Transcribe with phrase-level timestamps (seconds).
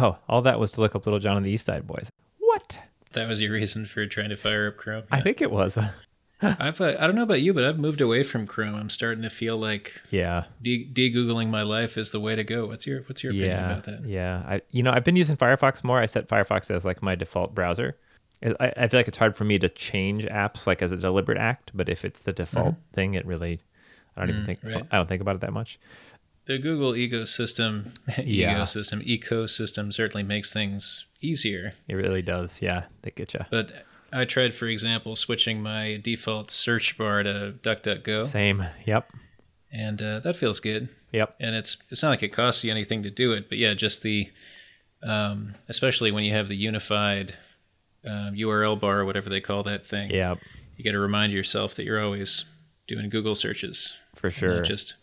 [0.00, 2.10] Oh, all that was to look up Lil Jon and the East Side Boys.
[2.38, 2.80] What?
[3.12, 5.04] That was your reason for trying to fire up Chrome.
[5.10, 5.76] I think it was.
[6.42, 8.74] I've uh, I don't know about you, but I've moved away from Chrome.
[8.74, 12.66] I'm starting to feel like yeah, de googling my life is the way to go.
[12.66, 14.06] What's your What's your opinion yeah, about that?
[14.06, 14.42] yeah.
[14.46, 15.98] I you know I've been using Firefox more.
[15.98, 17.98] I set Firefox as like my default browser.
[18.42, 21.36] I, I feel like it's hard for me to change apps like as a deliberate
[21.36, 23.60] act, but if it's the default thing, it really
[24.16, 24.86] I don't even think right.
[24.90, 25.78] I don't think about it that much.
[26.50, 27.92] The Google ecosystem,
[28.24, 28.58] Yeah.
[28.58, 31.74] ecosystem, ecosystem certainly makes things easier.
[31.86, 32.60] It really does.
[32.60, 33.40] Yeah, they get you.
[33.52, 33.70] But
[34.12, 38.64] I tried, for example, switching my default search bar to DuckDuckGo, Same.
[38.84, 39.08] Yep.
[39.70, 40.88] and uh, that feels good.
[41.12, 41.36] Yep.
[41.38, 44.02] and it's it's not like it costs you anything to do it, but yeah, just
[44.02, 44.28] the
[45.04, 47.34] um, especially when you have the unified
[48.04, 50.10] um, URL bar or whatever they call that thing.
[50.10, 50.38] Yep.
[50.76, 52.44] you got to remind yourself that you're always
[52.88, 54.62] doing Google searches, For sure.
[54.62, 54.94] just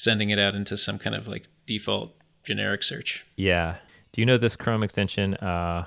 [0.00, 3.26] sending it out into some kind of like default generic search.
[3.36, 3.76] Yeah.
[4.12, 5.34] Do you know this Chrome extension?
[5.34, 5.84] Uh,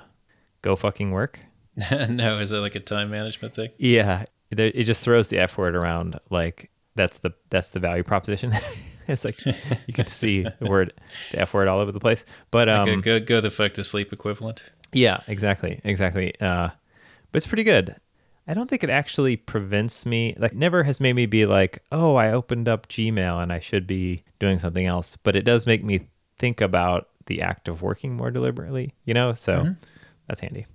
[0.62, 1.40] Go fucking work.
[2.08, 3.70] no, is that like a time management thing?
[3.76, 8.52] Yeah, it just throws the F word around like that's the that's the value proposition.
[9.08, 10.94] it's like you can see the word
[11.32, 12.24] the F word all over the place.
[12.50, 14.62] But um, go, go go the fuck to sleep equivalent.
[14.92, 16.32] yeah, exactly, exactly.
[16.40, 16.68] Uh,
[17.32, 17.96] but it's pretty good.
[18.46, 20.34] I don't think it actually prevents me.
[20.38, 23.86] Like, never has made me be like, oh, I opened up Gmail and I should
[23.86, 25.16] be doing something else.
[25.16, 28.94] But it does make me think about the act of working more deliberately.
[29.04, 29.74] You know, so
[30.28, 30.66] that's handy.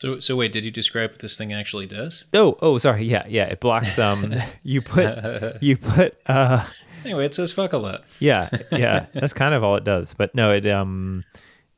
[0.00, 2.24] So so wait, did you describe what this thing actually does?
[2.34, 3.04] Oh, oh, sorry.
[3.04, 3.44] Yeah, yeah.
[3.44, 3.98] It blocks.
[3.98, 6.16] Um, you put, you put.
[6.26, 6.64] Uh,
[7.04, 8.04] Anyway, it says fuck a lot.
[8.18, 9.06] yeah, yeah.
[9.14, 10.14] That's kind of all it does.
[10.14, 11.22] But no, it um,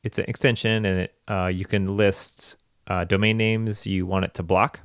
[0.02, 4.34] it's an extension, and it uh, you can list uh, domain names you want it
[4.34, 4.80] to block.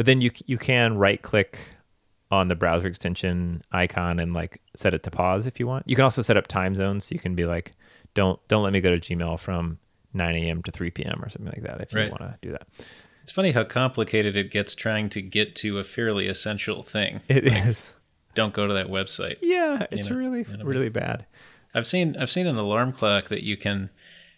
[0.00, 1.58] But then you you can right click
[2.30, 5.86] on the browser extension icon and like set it to pause if you want.
[5.86, 7.04] You can also set up time zones.
[7.04, 7.74] So you can be like,
[8.14, 9.78] don't don't let me go to Gmail from
[10.14, 10.62] 9 a.m.
[10.62, 11.22] to 3 p.m.
[11.22, 12.66] or something like that if you want to do that.
[13.22, 17.20] It's funny how complicated it gets trying to get to a fairly essential thing.
[17.28, 17.86] It is.
[18.34, 19.36] Don't go to that website.
[19.42, 20.66] Yeah, it's know, really you know what I mean?
[20.66, 21.26] really bad.
[21.74, 23.90] I've seen I've seen an alarm clock that you can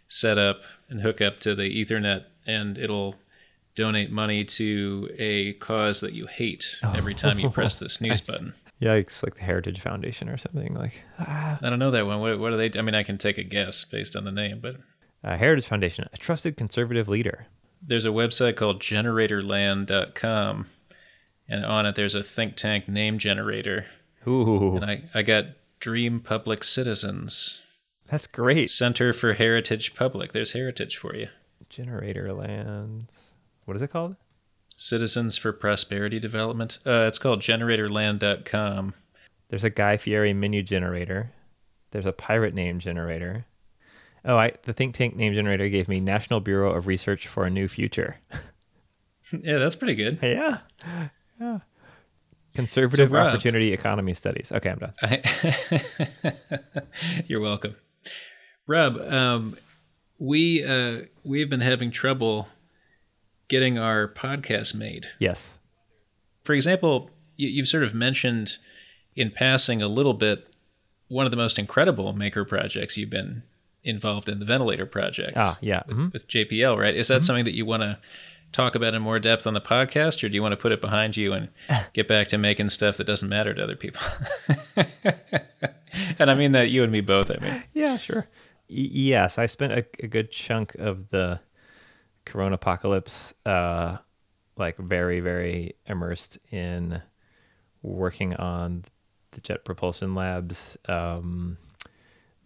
[0.09, 3.15] set up and hook up to the Ethernet, and it'll
[3.75, 8.31] donate money to a cause that you hate every time you press the snooze That's-
[8.31, 8.55] button.
[8.81, 9.23] Yikes!
[9.23, 11.57] Like the Heritage Foundation or something like ah.
[11.63, 12.21] I don't know that one.
[12.21, 12.77] What, what are they?
[12.77, 14.75] I mean, I can take a guess based on the name, but
[15.23, 17.47] uh, Heritage Foundation, a trusted conservative leader.
[17.81, 20.67] there's a website called generatorland.com,
[21.49, 23.87] and on it there's a think tank name generator,
[24.27, 25.45] Ooh, and I I got
[25.79, 27.61] Dream Public Citizens
[28.09, 28.71] that's great.
[28.71, 30.33] Center for Heritage Public.
[30.33, 31.29] There's heritage for you.
[31.71, 33.07] Generator lands.
[33.65, 34.17] What is it called?
[34.77, 36.79] Citizens for Prosperity Development.
[36.85, 38.95] Uh, it's called generatorland.com.
[39.49, 41.33] There's a Guy Fieri menu generator.
[41.91, 43.45] There's a pirate name generator.
[44.25, 47.51] Oh, I the think tank name generator gave me National Bureau of Research for a
[47.51, 48.19] New Future.
[49.33, 50.19] yeah, that's pretty good.
[50.23, 50.59] yeah,
[51.41, 51.59] yeah.
[52.55, 54.53] Conservative So, Rob- Opportunity Economy Studies.
[54.53, 54.95] Okay, I'm done.
[57.27, 57.77] You're welcome.
[58.67, 59.57] Rob, um,
[60.19, 62.49] we uh, we've been having trouble
[63.53, 65.09] getting our podcast made.
[65.19, 65.59] Yes.
[66.43, 68.57] For example, you, you've sort of mentioned
[69.15, 70.49] in passing a little bit
[71.09, 73.43] one of the most incredible maker projects you've been
[73.85, 75.35] involved in, the ventilator project.
[75.37, 75.83] Ah, yeah.
[75.87, 76.11] mhm.
[76.15, 76.97] with JPL, right?
[76.97, 77.99] Is that something that you want to
[78.53, 80.81] talk about in more depth on the podcast, or do you want to put it
[80.81, 81.49] behind you and
[81.93, 84.01] get back to making stuff that doesn't matter to other people?
[86.19, 87.31] and I mean that you and me both.
[87.31, 88.29] I mean, Yeah, sure.
[88.71, 91.41] Y- yes, I spent a, a good chunk of the
[92.25, 93.97] Corona apocalypse, uh,
[94.57, 97.03] like very, very immersed in
[97.83, 98.85] working on
[99.33, 101.57] the Jet Propulsion Labs um,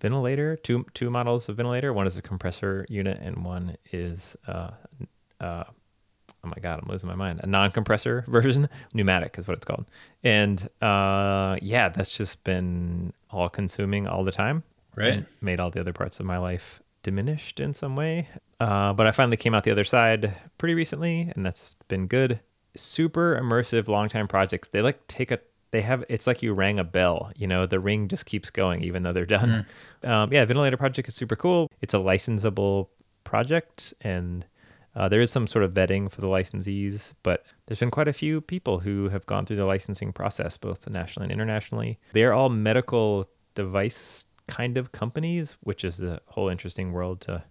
[0.00, 0.56] ventilator.
[0.56, 1.92] Two two models of ventilator.
[1.92, 4.70] One is a compressor unit, and one is uh,
[5.40, 7.40] uh, oh my god, I'm losing my mind.
[7.42, 9.86] A non-compressor version, pneumatic is what it's called.
[10.24, 14.62] And uh, yeah, that's just been all-consuming all the time
[14.94, 15.12] Right.
[15.12, 18.28] and made all the other parts of my life diminished in some way.
[18.58, 22.40] Uh, but I finally came out the other side pretty recently, and that's been good.
[22.74, 24.68] Super immersive, long time projects.
[24.68, 25.38] They like take a.
[25.70, 26.04] They have.
[26.08, 27.30] It's like you rang a bell.
[27.36, 29.66] You know, the ring just keeps going even though they're done.
[30.02, 31.70] Um, yeah, ventilator project is super cool.
[31.80, 32.88] It's a licensable
[33.24, 34.44] project, and
[34.96, 38.12] uh, there is some sort of vetting for the licensees, but there's been quite a
[38.12, 41.98] few people who have gone through the licensing process, both nationally and internationally.
[42.12, 47.44] They are all medical device kind of companies, which is a whole interesting world to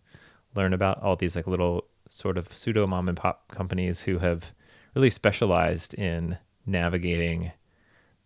[0.56, 1.02] learn about.
[1.02, 4.54] All these like little sort of pseudo mom and pop companies who have
[4.94, 7.52] really specialized in navigating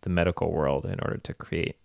[0.01, 1.77] the medical world in order to create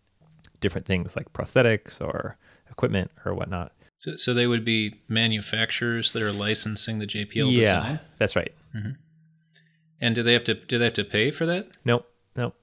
[0.60, 2.36] different things like prosthetics or
[2.70, 3.72] equipment or whatnot.
[3.98, 8.00] So, so they would be manufacturers that are licensing the JPL yeah, design.
[8.18, 8.52] that's right.
[10.00, 11.68] And do they have to do they have to pay for that?
[11.84, 12.54] Nope, nope.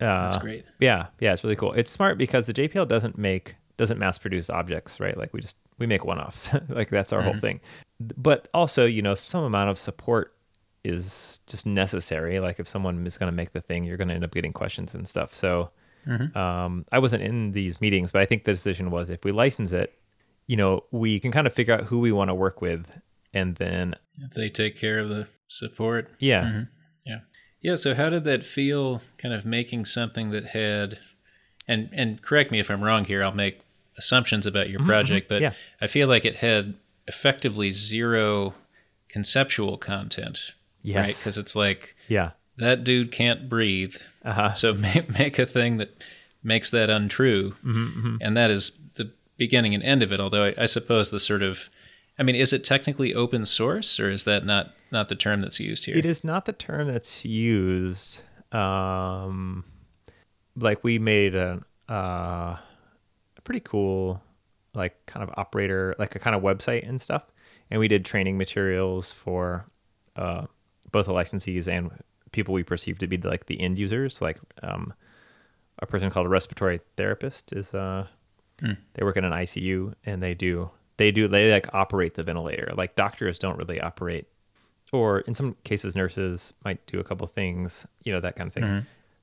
[0.00, 0.64] Uh, That's great.
[0.80, 1.72] Yeah, yeah, it's really cool.
[1.72, 5.16] It's smart because the JPL doesn't make doesn't mass produce objects, right?
[5.16, 6.50] Like we just we make one offs.
[6.68, 7.40] like that's our whole mm-hmm.
[7.40, 7.60] thing.
[8.00, 10.34] But also, you know, some amount of support
[10.84, 12.38] is just necessary.
[12.40, 14.52] Like if someone is going to make the thing, you're going to end up getting
[14.52, 15.34] questions and stuff.
[15.34, 15.70] So
[16.06, 16.36] mm-hmm.
[16.36, 19.72] um, I wasn't in these meetings, but I think the decision was if we license
[19.72, 19.98] it,
[20.46, 23.00] you know, we can kind of figure out who we want to work with,
[23.32, 26.10] and then If they take care of the support.
[26.18, 26.62] yeah, mm-hmm.
[27.06, 27.18] Yeah.
[27.62, 27.74] Yeah.
[27.76, 30.98] So how did that feel kind of making something that had
[31.66, 33.60] and and correct me if I'm wrong here, I'll make
[33.98, 35.52] assumptions about your project, but Yeah.
[35.80, 36.74] I feel like it had
[37.06, 38.54] effectively zero
[39.08, 40.52] conceptual content.
[40.82, 41.06] Yes.
[41.06, 41.16] Right?
[41.16, 43.96] Because it's like yeah, that dude can't breathe.
[44.24, 44.54] uh-huh.
[44.54, 46.02] So make, make a thing that
[46.42, 47.54] makes that untrue.
[47.64, 50.20] Mm-hmm, And that is the beginning and end of it.
[50.20, 51.68] Although I, I suppose the sort of,
[52.18, 55.58] I mean, is it technically open source or is that not, not the term that's
[55.58, 55.96] used here?
[55.96, 58.20] It is not the term that's used.
[58.52, 59.64] Um,
[60.56, 62.60] like we made a, uh, a
[63.44, 64.22] pretty cool,
[64.74, 67.24] like kind of operator, like a kind of website and stuff,
[67.70, 69.66] and we did training materials for
[70.16, 70.46] uh,
[70.90, 71.90] both the licensees and
[72.32, 74.20] people we perceive to be like the end users.
[74.20, 74.92] Like um,
[75.78, 78.06] a person called a respiratory therapist is uh,
[78.94, 82.72] they work in an ICU and they do they do they like operate the ventilator.
[82.76, 84.26] Like doctors don't really operate
[84.92, 88.54] or in some cases nurses might do a couple things you know that kind of
[88.54, 88.62] thing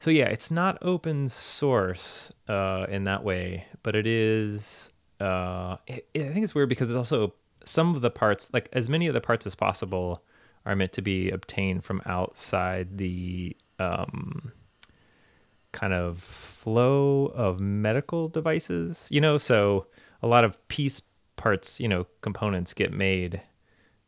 [0.02, 6.08] so yeah it's not open source uh, in that way but it is uh, it,
[6.16, 7.34] i think it's weird because it's also
[7.64, 10.24] some of the parts like as many of the parts as possible
[10.66, 14.52] are meant to be obtained from outside the um,
[15.72, 19.88] kind of flow of medical devices you know so
[20.22, 21.02] a lot of piece
[21.36, 23.42] parts you know components get made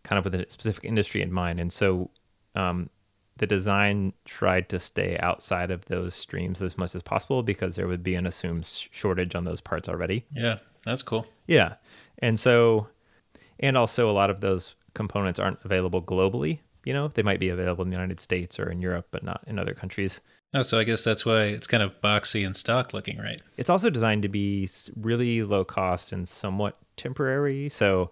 [0.04, 1.60] kind of with a specific industry in mind.
[1.60, 2.12] And so
[2.56, 2.90] um,
[3.38, 7.88] the design tried to stay outside of those streams as much as possible because there
[7.88, 10.26] would be an assumed shortage on those parts already.
[10.32, 11.26] yeah, that's cool.
[11.48, 11.76] Yeah.
[12.20, 12.88] And so,
[13.60, 16.60] and also a lot of those components aren't available globally.
[16.86, 19.42] You know, they might be available in the United States or in Europe, but not
[19.48, 20.22] in other countries.
[20.54, 23.42] Oh, so I guess that's why it's kind of boxy and stock looking, right?
[23.58, 27.70] It's also designed to be really low cost and somewhat temporary.
[27.70, 28.12] So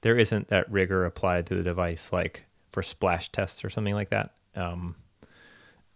[0.00, 4.08] there isn't that rigor applied to the device like for splash tests or something like
[4.10, 4.32] that.
[4.54, 4.96] Um,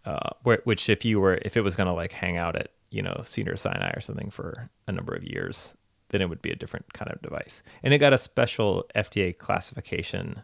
[0.05, 2.71] uh, where, which if you were, if it was going to like hang out at,
[2.89, 5.75] you know, Cedars-Sinai or something for a number of years,
[6.09, 7.61] then it would be a different kind of device.
[7.83, 10.41] And it got a special FDA classification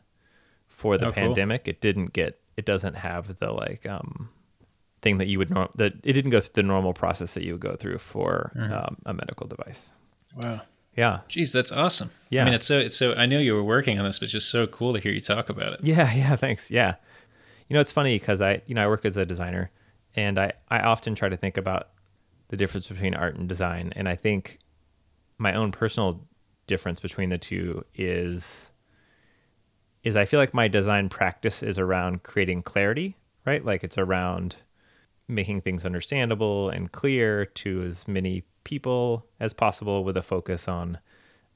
[0.67, 1.23] for the Oh, cool.
[1.23, 1.67] pandemic.
[1.69, 4.29] It didn't get, it doesn't have the like, um,
[5.01, 7.51] thing that you would norm that it didn't go through the normal process that you
[7.53, 9.89] would go through for um, a medical device.
[10.35, 10.61] Wow.
[10.95, 11.21] Yeah.
[11.27, 12.09] Geez, that's awesome.
[12.29, 12.41] Yeah.
[12.43, 14.31] I mean, it's so, it's so, I know you were working on this, but it's
[14.33, 15.79] just so cool to hear you talk about it.
[15.83, 16.69] Yeah, yeah, thanks.
[16.71, 16.95] Yeah.
[17.73, 19.71] You know, it's funny because I, you know, I work as a designer
[20.15, 21.89] and I, I often try to think about
[22.49, 23.91] the difference between art and design.
[23.95, 24.59] And I think
[25.39, 26.23] my own personal
[26.67, 28.69] difference between the two is,
[30.03, 33.65] is I feel like my design practice is around creating clarity, right?
[33.65, 34.57] Like it's around
[35.27, 40.99] making things understandable and clear to as many people as possible with a focus on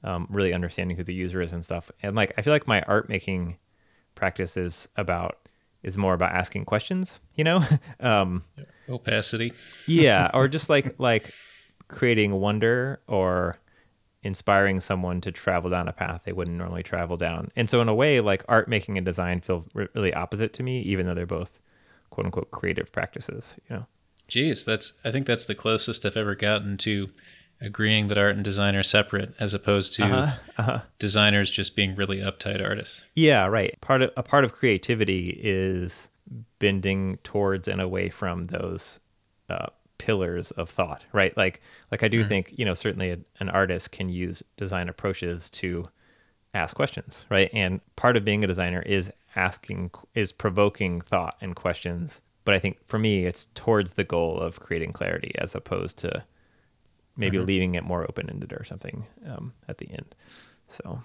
[0.02, 1.92] um, really understanding who the user is and stuff.
[2.02, 3.58] And like, I feel like my art making
[4.16, 5.47] practice is about
[5.82, 7.64] is more about asking questions, you know?
[8.00, 8.44] um,
[8.88, 9.52] Opacity.
[9.86, 11.32] yeah, or just like like
[11.88, 13.56] creating wonder or
[14.22, 17.50] inspiring someone to travel down a path they wouldn't normally travel down.
[17.56, 20.62] And so in a way, like art making and design feel re- really opposite to
[20.62, 21.58] me, even though they're both
[22.10, 23.86] quote unquote creative practices, you know?
[24.26, 27.08] Geez, that's, I think that's the closest I've ever gotten to
[27.60, 32.18] agreeing that art and design are separate as opposed to Uh-huh, designers just being really
[32.18, 33.04] uptight artists.
[33.14, 33.78] Yeah, right.
[33.80, 36.08] Part of a part of creativity is
[36.58, 39.00] bending towards and away from those
[39.48, 39.66] uh,
[39.98, 41.36] pillars of thought, right?
[41.36, 41.60] Like,
[41.90, 45.88] like I do think you know certainly a, an artist can use design approaches to
[46.54, 47.50] ask questions, right?
[47.52, 52.20] And part of being a designer is asking, is provoking thought and questions.
[52.44, 56.24] But I think for me, it's towards the goal of creating clarity as opposed to
[57.18, 60.14] maybe leaving it more open ended or something um, at the end.
[60.68, 61.02] So.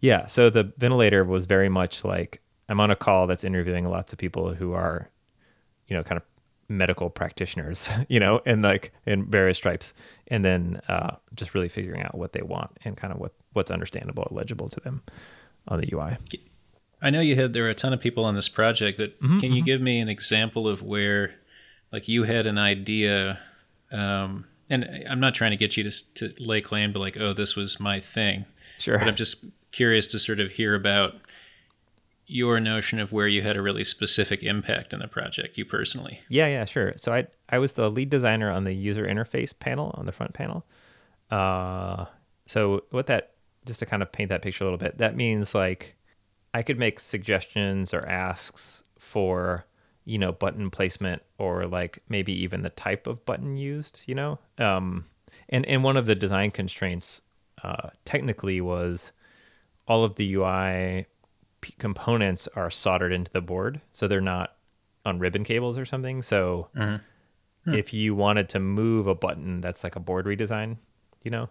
[0.00, 4.12] Yeah, so the ventilator was very much like I'm on a call that's interviewing lots
[4.12, 5.10] of people who are,
[5.86, 6.24] you know, kind of
[6.68, 9.94] medical practitioners, you know, and like in various stripes,
[10.28, 13.70] and then uh, just really figuring out what they want and kind of what what's
[13.70, 15.02] understandable and legible to them
[15.68, 16.16] on the UI.
[17.00, 19.40] I know you had there were a ton of people on this project, but Mm-hmm,
[19.40, 21.34] can you give me an example of where,
[21.92, 23.40] like, you had an idea,
[23.90, 27.32] um, and I'm not trying to get you to to lay claim to like, oh,
[27.32, 28.46] this was my thing.
[28.78, 28.98] Sure.
[28.98, 31.14] But I'm just curious to sort of hear about
[32.26, 36.20] your notion of where you had a really specific impact in the project, you personally.
[36.28, 36.94] Yeah, yeah, sure.
[36.96, 40.32] So I I was the lead designer on the user interface panel on the front
[40.32, 40.64] panel.
[41.30, 42.06] Uh,
[42.46, 43.34] so what that
[43.66, 45.94] just to kind of paint that picture a little bit, that means like
[46.54, 49.66] I could make suggestions or asks for
[50.04, 54.02] you know button placement or like maybe even the type of button used.
[54.06, 55.06] You know, um,
[55.48, 57.22] and and one of the design constraints
[57.62, 59.12] uh, technically was
[59.86, 61.06] all of the UI
[61.60, 64.56] p- components are soldered into the board, so they're not
[65.04, 66.22] on ribbon cables or something.
[66.22, 67.74] So Mm-hmm.
[67.74, 70.78] if you wanted to move a button, that's like a board redesign,
[71.22, 71.48] you know,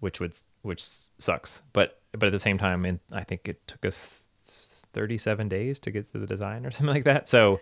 [0.00, 1.62] which would which sucks.
[1.72, 4.24] But but at the same time, and I think it took us
[4.96, 7.28] 37 days to get to the design or something like that.
[7.28, 7.60] So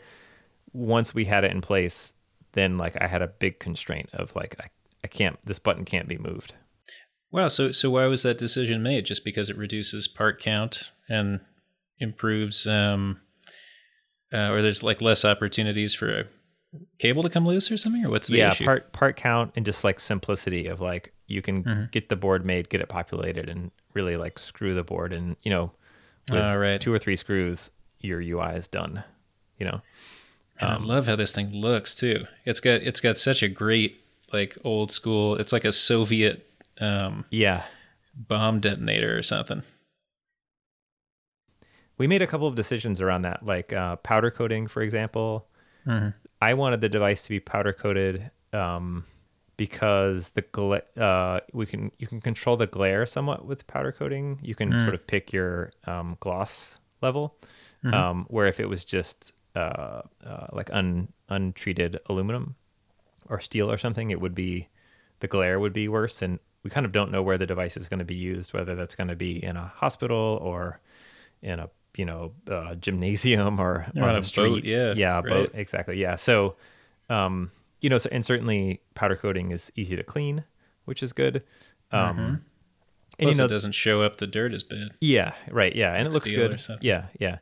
[0.73, 2.15] once we had it in place,
[2.53, 4.69] then like I had a big constraint of like I,
[5.03, 6.55] I can't this button can't be moved.
[7.31, 7.49] Wow.
[7.49, 9.05] So so why was that decision made?
[9.05, 11.41] Just because it reduces part count and
[11.99, 13.21] improves, um,
[14.33, 16.25] uh, or there's like less opportunities for a
[16.99, 18.65] cable to come loose or something, or what's the yeah, issue?
[18.65, 21.91] part part count and just like simplicity of like you can Mhm.
[21.91, 25.51] get the board made, get it populated, and really like screw the board, and you
[25.51, 25.73] know,
[26.31, 26.81] with Oh, right.
[26.81, 29.05] two or three screws, your UI is done.
[29.59, 29.81] You know,
[30.59, 32.27] And Um, I love how this thing looks too.
[32.45, 34.01] It's got it's got such a great
[34.33, 35.37] like old school.
[35.37, 36.47] It's like a Soviet
[36.81, 37.65] um, yeah.
[38.17, 39.63] bomb detonator or something.
[41.97, 45.47] We made a couple of decisions around that, like uh, powder coating, for example.
[45.87, 46.09] Mm-hmm.
[46.43, 49.05] I wanted the device to be powder coated um,
[49.57, 54.39] because the gla- uh, we can you can control the glare somewhat with powder coating.
[54.43, 54.81] You can Mm.
[54.83, 57.37] sort of pick your um, gloss level,
[57.85, 57.95] Mhm.
[57.95, 62.57] um, where if it was just uh, uh, like un untreated aluminum
[63.29, 64.69] or steel or something, it would be
[65.21, 66.21] the glare would be worse.
[66.23, 68.75] And we kind of don't know where the device is going to be used, whether
[68.75, 70.81] that's going to be in a hospital or
[71.43, 74.63] in a you know uh, gymnasium or Or on, on the a street.
[74.63, 76.01] boat, yeah, yeah, a boat exactly.
[76.01, 76.57] Yeah, so
[77.09, 77.51] um,
[77.85, 80.45] you know, so, and certainly powder coating is easy to clean,
[80.87, 81.45] which is good.
[81.93, 82.41] Um, Mhm.
[83.17, 84.89] And Plus, you know, it doesn't show up the dirt as bad.
[85.01, 85.75] yeah, right.
[85.77, 86.61] Yeah, and it looks Steel good.
[86.81, 87.39] Yeah, yeah.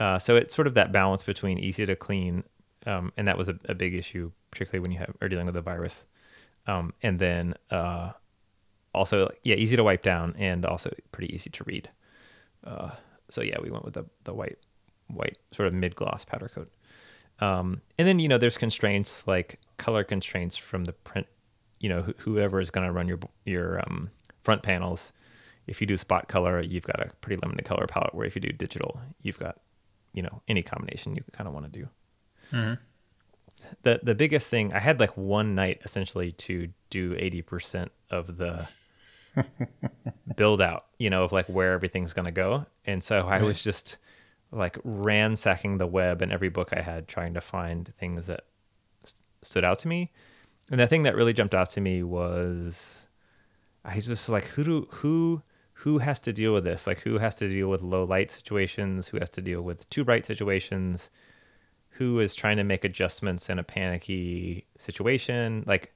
[0.00, 2.42] Uh, so it's sort of that balance between easy to clean,
[2.86, 5.54] um, and that was a, a big issue, particularly when you have are dealing with
[5.56, 6.06] a virus,
[6.66, 8.10] um, and then uh,
[8.94, 11.90] also yeah, easy to wipe down and also pretty easy to read.
[12.64, 12.90] Uh,
[13.28, 14.58] so yeah, we went with the the white
[15.06, 16.72] white sort of mid gloss powder coat.
[17.38, 21.26] Um, and then you know there's constraints like color constraints from the print.
[21.80, 24.10] You know wh- whoever is going to run your your um,
[24.42, 25.12] front panels.
[25.66, 28.14] If you do spot color, you've got a pretty limited color palette.
[28.14, 29.60] Where if you do digital, you've got
[30.12, 31.88] you know any combination you kind of want to do.
[32.52, 32.78] Mhm.
[33.82, 38.36] The the biggest thing I had like one night essentially to do eighty percent of
[38.38, 38.68] the
[40.36, 40.86] build out.
[40.98, 43.42] You know of like where everything's going to go, and so I Right.
[43.42, 43.98] was just
[44.50, 48.44] like ransacking the web and every book I had trying to find things that
[49.42, 50.10] stood out to me.
[50.70, 53.06] And the thing that really jumped out to me was
[53.84, 55.42] I was just like who do who
[55.74, 56.86] who has to deal with this?
[56.86, 59.08] Like who has to deal with low light situations?
[59.08, 61.10] Who has to deal with too bright situations?
[61.96, 65.64] Who is trying to make adjustments in a panicky situation?
[65.66, 65.92] Like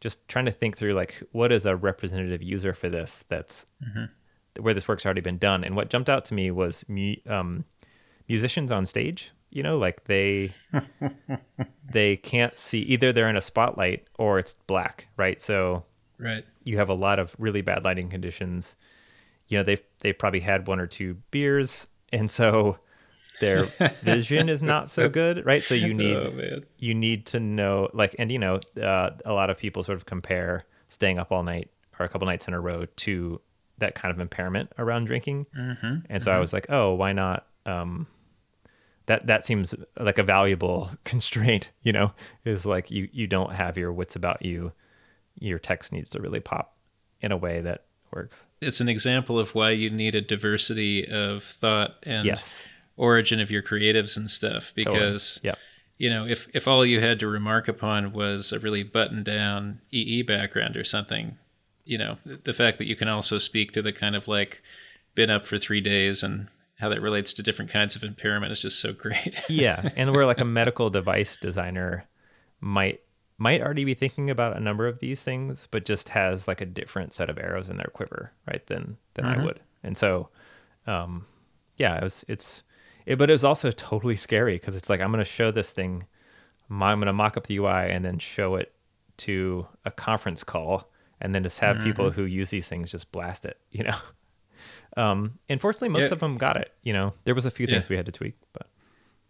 [0.00, 3.66] just trying to think through like what is a representative user for this that's
[4.58, 5.64] where this work's already been done.
[5.64, 7.64] And what jumped out to me was mu- um,
[8.28, 9.32] musicians on stage.
[9.50, 10.52] You know, like they
[11.90, 15.40] they can't see either they're in a spotlight or it's black, right?
[15.40, 15.84] So
[16.18, 16.44] Right.
[16.64, 18.76] you have a lot of really bad lighting conditions.
[19.48, 22.78] You know, they've they've probably had one or two beers, and so
[23.40, 23.66] their
[24.02, 25.64] vision is not so good, right?
[25.64, 26.30] So you need Oh
[26.78, 30.06] you need to know like and you know uh, a lot of people sort of
[30.06, 33.40] compare staying up all night or a couple nights in a row to
[33.78, 35.96] that kind of impairment around drinking Mm-hmm.
[36.10, 38.06] and so i was like oh why not um
[39.10, 42.12] that that seems like a valuable constraint you know
[42.44, 44.72] is like you you don't have your wits about you
[45.38, 46.76] your text needs to really pop
[47.20, 51.44] in a way that works It's an example of why you need a diversity of
[51.44, 52.64] thought and yes
[52.96, 54.74] origin of your creatives and stuff.
[54.76, 54.98] totally.
[54.98, 55.54] Because yeah
[56.00, 59.82] you know, if if all you had to remark upon was a really buttoned down
[59.90, 61.36] EE background or something,
[61.84, 64.62] you know, the fact that you can also speak to the kind of like
[65.14, 66.48] been up for three days and
[66.80, 69.34] how that relates to different kinds of impairment is just so great.
[69.48, 72.06] yeah and where like a medical device designer
[72.60, 73.00] might
[73.38, 76.66] might already be thinking about a number of these things but just has like a
[76.66, 79.44] different set of arrows in their quiver right than than i Mhm.
[79.44, 80.28] would and so
[80.86, 81.26] um
[81.76, 82.62] yeah it was it's
[83.06, 85.70] it, but it was also totally scary because it's like i'm going to show this
[85.70, 86.04] thing
[86.70, 88.72] i'm going to mock up the ui and then show it
[89.16, 91.84] to a conference call and then just have Mm-hmm.
[91.86, 93.96] people who use these things just blast it, you know.
[94.96, 96.12] Um, and fortunately, most Yeah.
[96.12, 96.72] of them got it.
[96.82, 97.90] You know, there was a few things Yeah.
[97.90, 98.68] we had to tweak, but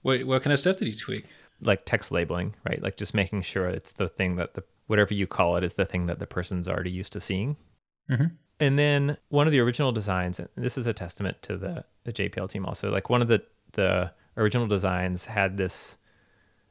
[0.02, 1.26] What what kind of stuff did you tweak?
[1.62, 2.83] like text labeling, right?
[2.83, 5.85] Like just making sure it's the thing that the whatever you call it is the
[5.85, 7.57] thing that the person's already used to seeing.
[8.11, 8.33] Mhm.
[8.59, 12.12] And then one of the original designs, and this is a testament to the the
[12.12, 12.90] JPL team also.
[12.90, 15.97] Like one of the the original designs had this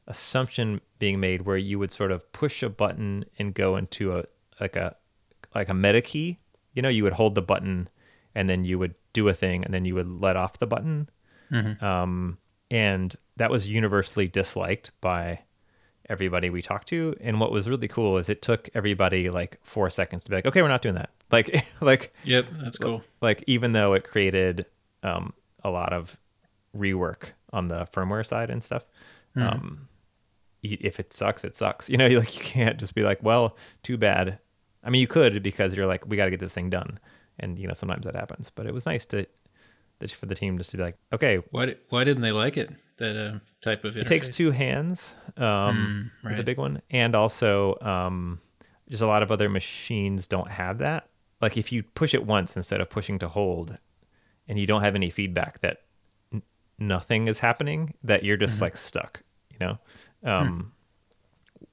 [0.07, 4.25] assumption being made where you would sort of push a button and go into a
[4.59, 4.95] like a
[5.53, 6.39] like a meta key.
[6.73, 7.89] You know, you would hold the button
[8.35, 11.09] and then you would do a thing and then you would let off the button.
[11.81, 12.37] Um,
[12.69, 15.39] and that was universally disliked by
[16.09, 17.15] everybody we talked to.
[17.21, 20.45] And what was really cool is it took everybody like four seconds to be like,
[20.45, 21.09] okay, we're not doing that.
[21.31, 23.03] Like, like, Yep, that's cool.
[23.21, 24.65] like even though it created
[25.03, 25.33] um,
[25.63, 26.17] a lot of
[26.75, 28.85] rework on the firmware side and stuff,
[29.35, 29.87] um,
[30.63, 31.87] if it sucks, it sucks.
[31.91, 34.39] You know, like you can't just be like, well, too bad.
[34.83, 36.99] I mean, you could because you're like, we got to get this thing done,
[37.39, 38.51] and you know sometimes that happens.
[38.53, 39.25] But it was nice to
[39.99, 42.69] that for the team just to be like, okay, Why why didn't they like it?
[42.97, 44.01] That uh, type of interface.
[44.01, 45.13] it takes two hands.
[45.37, 48.41] Um, Mm, is a big one, and also um,
[48.89, 51.07] just a lot of other machines don't have that.
[51.41, 53.77] Like if you push it once instead of pushing to hold,
[54.47, 55.77] and you don't have any feedback that
[56.33, 56.41] n-
[56.77, 58.45] nothing is happening, that you're Mm-hmm.
[58.45, 59.21] just like stuck.
[59.51, 59.77] You know.
[60.23, 60.29] Hmm.
[60.29, 60.71] Um,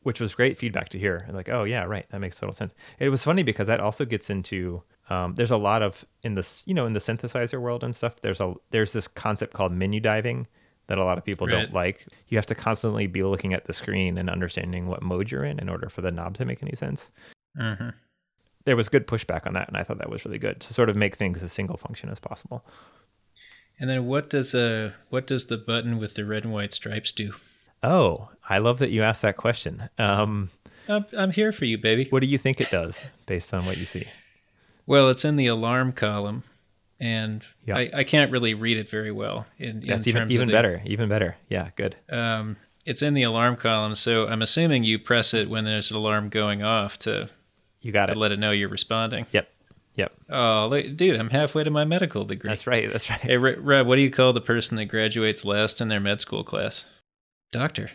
[0.02, 1.28] Which was great feedback to hear.
[1.32, 2.73] Like, oh yeah, right, that makes total sense.
[3.00, 6.64] It was funny because that also gets into um, there's a lot of in this
[6.66, 8.16] you know in the synthesizer world and stuff.
[8.20, 10.46] There's a there's this concept called menu diving
[10.88, 11.52] that a lot of people Right.
[11.54, 12.06] don't like.
[12.28, 15.58] You have to constantly be looking at the screen and understanding what mode you're in
[15.58, 17.10] in order for the knob to make any sense.
[17.58, 17.94] Mhm.
[18.66, 20.88] There was good pushback on that, and I thought that was really good to sort
[20.88, 22.64] of make things as single function as possible.
[23.78, 27.12] And then what does uh what does the button with the red and white stripes
[27.12, 27.34] do?
[27.82, 29.88] Oh, I love that you asked that question.
[29.99, 30.50] Um,
[30.88, 32.06] I'm, I'm here for you, baby.
[32.10, 34.06] what do you think it does based on what you see?
[34.86, 36.44] Well, it's in the alarm column,
[37.00, 37.76] and Yeah.
[37.78, 39.46] I, I can't really read it very well.
[39.58, 40.82] In, in That's even terms of even the- better.
[40.84, 41.36] Even better.
[41.49, 41.96] Yeah, good.
[42.08, 45.96] Um, it's in the alarm column, so I'm assuming you press it when there's an
[45.96, 47.28] alarm going off to,
[47.80, 48.16] You got to it.
[48.18, 49.26] let it know you're responding.
[49.32, 49.49] Yep.
[49.96, 50.12] Yep.
[50.30, 52.49] Oh, look- dude, I'm halfway to my medical degree.
[52.49, 52.90] That's right.
[52.92, 53.18] That's right.
[53.20, 56.44] Hey, Rob, what do you call the person that graduates last in their med school
[56.44, 56.86] class?
[57.50, 57.90] Doctor.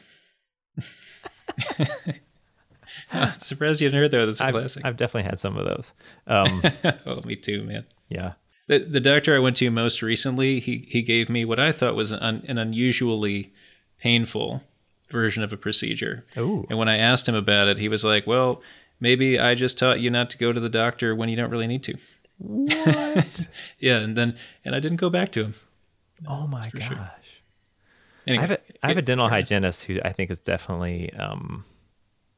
[3.14, 4.26] Oh, surprised you hadn't heard that.
[4.26, 4.86] That's a I've, classic.
[4.86, 5.94] I've definitely had some of those.
[6.28, 6.64] Um,
[7.06, 7.86] oh, me too, man.
[8.10, 8.34] yeah.
[8.68, 11.96] The, the doctor I went to most recently, he, he gave me what I thought
[11.96, 13.52] was an, an unusually
[14.00, 14.64] painful
[15.10, 16.26] version of a procedure.
[16.38, 16.66] Ooh.
[16.70, 18.62] And when I asked him about it, he was like, well,
[19.00, 21.68] maybe I just taught you not to go to the doctor when you don't really
[21.68, 21.98] need to.
[22.38, 23.48] What?
[23.80, 25.54] Yeah, and then, and I didn't go back to him.
[26.28, 26.88] oh my gosh.
[26.88, 27.12] sure.
[28.28, 31.66] I have a, I have a dental hygienist who I think is definitely um,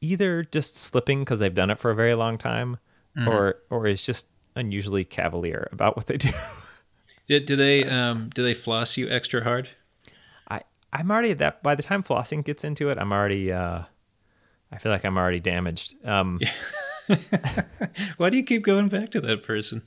[0.04, 2.78] either just slipping because they've done it for a very long time,
[3.16, 3.28] Mm-hmm.
[3.28, 6.30] or or is just unusually cavalier about what they do.
[7.28, 9.68] Do, do they um do they floss you extra hard?
[10.50, 10.60] I
[10.92, 11.62] I'm already at that.
[11.62, 13.50] By the time flossing gets into it, I'm already.
[13.52, 13.82] Uh,
[14.72, 15.94] I feel like I'm already damaged.
[16.04, 16.40] Um,
[18.16, 19.82] Why do you keep going back to that person?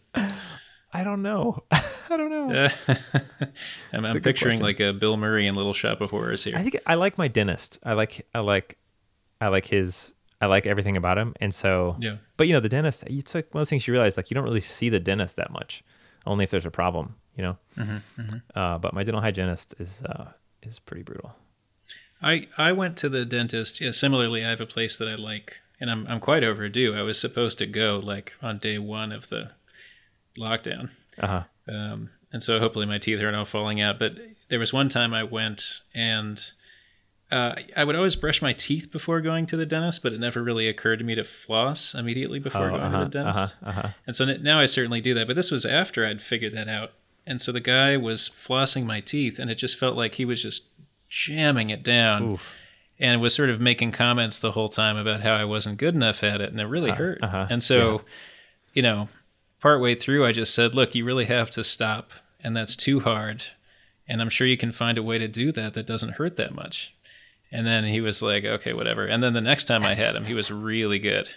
[0.94, 1.64] I don't know.
[1.72, 2.70] I don't know.
[3.94, 4.62] I'm, a I'm picturing question.
[4.62, 6.56] like a Bill Murray in Little Shop of Horrors here.
[6.58, 7.80] I think I like my dentist.
[7.84, 8.78] I like I like
[9.42, 11.34] I like his I like everything about him.
[11.42, 12.18] And so Yeah.
[12.38, 14.36] But you know, the dentist it's like one of those things you realize like you
[14.36, 15.84] don't really see the dentist that much.
[16.26, 17.58] Only if there's a problem, you know?
[18.54, 21.36] Uh, but my dental hygienist is uh, is pretty brutal.
[22.22, 23.80] I I went to the dentist.
[23.80, 26.94] Yeah, similarly, I have a place that I like, and I'm I'm quite overdue.
[26.96, 29.52] I was supposed to go like on day one of the
[30.38, 31.44] lockdown, Uh-huh.
[31.68, 33.98] um, and so hopefully my teeth are not falling out.
[34.00, 34.14] But
[34.50, 36.52] there was one time I went and.
[37.30, 40.42] Uh, I would always brush my teeth before going to the dentist, but it never
[40.42, 43.56] really occurred to me to floss immediately before Oh, going uh-huh, to the dentist.
[43.62, 43.90] uh-huh, uh-huh.
[44.06, 45.28] And so now I certainly do that.
[45.28, 46.92] But this was after I'd figured that out.
[47.26, 50.42] And so the guy was flossing my teeth, and it just felt like he was
[50.42, 50.68] just
[51.10, 52.54] jamming it down Oof.
[52.98, 56.24] and was sort of making comments the whole time about how I wasn't good enough
[56.24, 56.50] at it.
[56.52, 57.20] And it really hurt.
[57.22, 58.04] uh-huh, And so,
[58.74, 59.10] you know,
[59.60, 62.12] partway through, I just said, look, you really have to stop.
[62.40, 63.44] And that's too hard.
[64.08, 66.56] And I'm sure you can find a way to do that that doesn't hurt that
[66.56, 66.94] much.
[67.52, 69.06] And then he was like, okay, whatever.
[69.06, 71.30] And then the next time I had him, he was really good.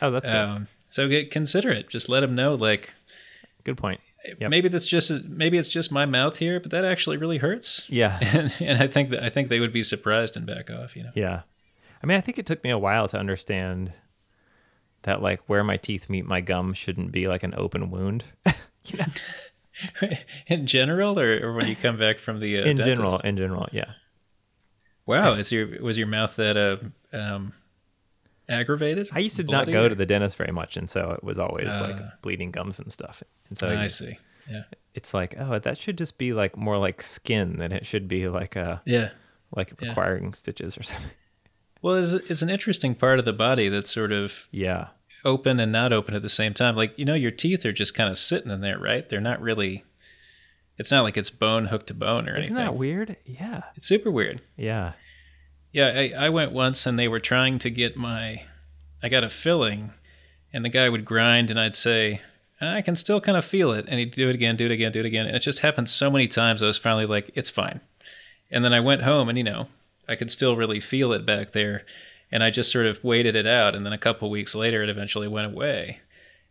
[0.00, 0.36] Oh, that's good.
[0.36, 1.88] Um, so get, consider it.
[1.88, 2.94] Just let him know, like,
[3.64, 4.00] good point.
[4.40, 4.50] Yep.
[4.50, 7.86] maybe that's just maybe it's just my mouth here, but that actually really hurts.
[7.88, 8.18] Yeah.
[8.38, 10.96] And, and I think that I think they would be surprised and back off.
[10.96, 11.10] You know.
[11.14, 11.42] Yeah.
[12.02, 13.92] I mean, I think it took me a while to understand
[15.02, 18.24] that like where my teeth meet my gum shouldn't be like an open wound.
[18.84, 19.06] Yeah.
[20.46, 22.96] In general, or, or when you come back from the uh, in dentist?
[22.96, 23.92] general, in general, yeah.
[25.08, 26.76] Wow, is your was your mouth that uh
[27.16, 27.52] um
[28.48, 29.08] aggravated.
[29.12, 31.38] I used to not go or- to the dentist very much, and so it was
[31.38, 31.80] always Uh.
[31.82, 33.22] like bleeding gums and stuff.
[33.48, 34.18] And so I you- see.
[34.50, 34.62] Yeah.
[34.94, 38.28] it's like, oh, that should just be like more like skin than it should be
[38.28, 39.10] like a Yeah.
[39.54, 39.88] like Yeah.
[39.90, 41.10] requiring stitches or something.
[41.82, 44.88] Well, it's, it's an interesting part of the body that's sort of Yeah,
[45.24, 46.76] open and not open at the same time.
[46.76, 49.06] Like, you know, your teeth are just kind of sitting in there, right?
[49.08, 49.84] They're not really,
[50.78, 52.44] it's not like it's bone hooked to bone or anything.
[52.44, 53.16] isn't that weird?
[53.26, 54.40] Yeah, It's super weird.
[54.56, 54.92] yeah.
[55.70, 58.44] Yeah, I, I went once and they were trying to get my,
[59.02, 59.92] I got a filling
[60.50, 62.22] and the guy would grind and I'd say,
[62.58, 63.84] I can still kind of feel it.
[63.86, 65.26] And he'd do it again, do it again, do it again.
[65.26, 66.62] And it just happened so many times.
[66.62, 67.80] I was finally like, it's fine.
[68.50, 69.68] And then I went home and, you know,
[70.08, 71.84] I could still really feel it back there.
[72.32, 73.74] And I just sort of waited it out.
[73.74, 76.00] And then a couple weeks later, it eventually went away.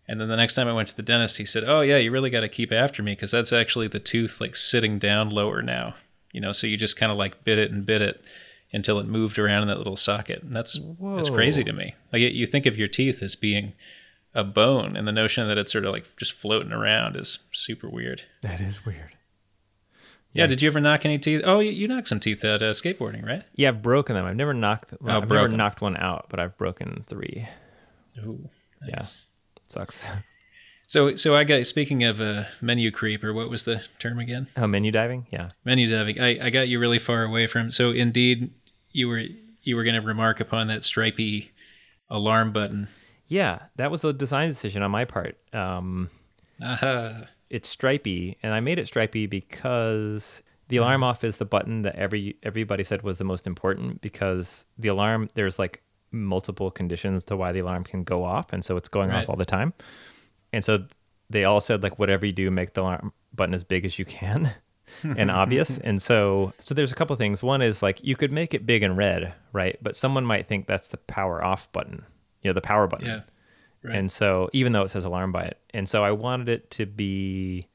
[0.08, 2.12] And then the next time I went to the dentist, he said, Oh, yeah, you
[2.12, 5.62] really got to keep after me because that's actually the tooth like sitting down lower
[5.62, 5.96] now.
[6.32, 8.24] You know, so you just kind of like bit it and bit it
[8.72, 10.43] until it moved around in that little socket.
[10.43, 10.80] And that's
[11.13, 11.96] that's crazy to me.
[12.13, 13.74] Like you think of your teeth as being
[14.34, 17.89] a bone, and the notion that it's sort of like just floating around is super
[17.89, 18.22] weird.
[18.43, 19.13] That is weird.
[20.34, 20.46] Yeah.
[20.46, 21.41] did you ever knock any teeth?
[21.46, 23.43] Oh, you, you knocked some teeth at uh, skateboarding, right?
[23.56, 24.26] Yeah, I've broken them.
[24.26, 24.93] I've never knocked.
[25.02, 25.52] Well, Oh, I've broken.
[25.52, 27.48] never knocked one out, but I've broken three.
[28.24, 28.48] Ooh,
[28.82, 29.26] nice.
[29.68, 30.04] Sucks.
[30.90, 34.48] So, so I got speaking of uh, menu creep, or what was the term again?
[34.56, 35.28] oh, menu diving.
[35.30, 35.50] Yeah.
[35.66, 36.18] Menu diving.
[36.18, 37.72] I, I got you really far away from.
[37.72, 38.52] So, indeed,
[38.94, 39.24] you were
[39.64, 41.52] you were going to remark upon that stripy
[42.10, 42.88] alarm button.
[43.28, 45.38] Yeah, that was a design decision on my part.
[45.54, 46.10] Um,
[46.64, 47.26] uh-huh.
[47.50, 51.96] it's stripy, and I made it stripy because the alarm off is the button that
[51.96, 57.36] every everybody said was the most important because the alarm there's like multiple conditions to
[57.38, 59.24] why the alarm can go off, and so it's going Right.
[59.24, 59.74] off all the time.
[60.54, 60.86] And so
[61.30, 64.06] they all said like whatever you do, make the alarm button as big as you
[64.06, 64.54] can
[65.04, 65.78] and obvious.
[65.84, 67.43] And so so there's a couple things.
[67.43, 69.78] One is like you could make it big and red, right?
[69.82, 72.06] But someone might think that's the power off button,
[72.41, 73.08] you know, the power button.
[73.08, 73.22] Yeah.
[73.84, 73.96] Right.
[73.96, 76.86] And so even though it says alarm by it, and so I wanted it to
[76.86, 77.67] be,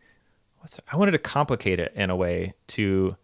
[0.59, 3.16] what's I wanted to complicate it in a way to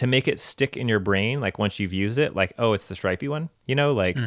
[0.00, 1.40] to make it stick in your brain.
[1.40, 3.48] Like once you've used it, like oh, it's the stripy one.
[3.66, 4.18] You know, like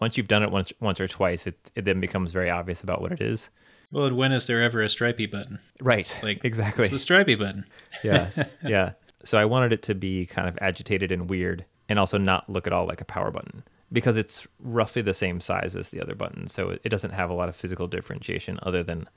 [0.00, 3.00] once you've done it once once or twice, it it then becomes very obvious about
[3.00, 3.48] what it is.
[3.92, 5.60] Well, when is there ever a stripy button?
[5.80, 6.18] Right.
[6.22, 6.82] Like exactly.
[6.84, 7.64] It's the stripy button.
[8.02, 8.30] yeah.
[8.64, 8.92] Yeah.
[9.24, 12.66] So I wanted it to be kind of agitated and weird and also not look
[12.66, 16.14] at all like a power button because it's roughly the same size as the other
[16.16, 16.52] buttons.
[16.52, 19.08] So it- it doesn't have a lot of physical differentiation other than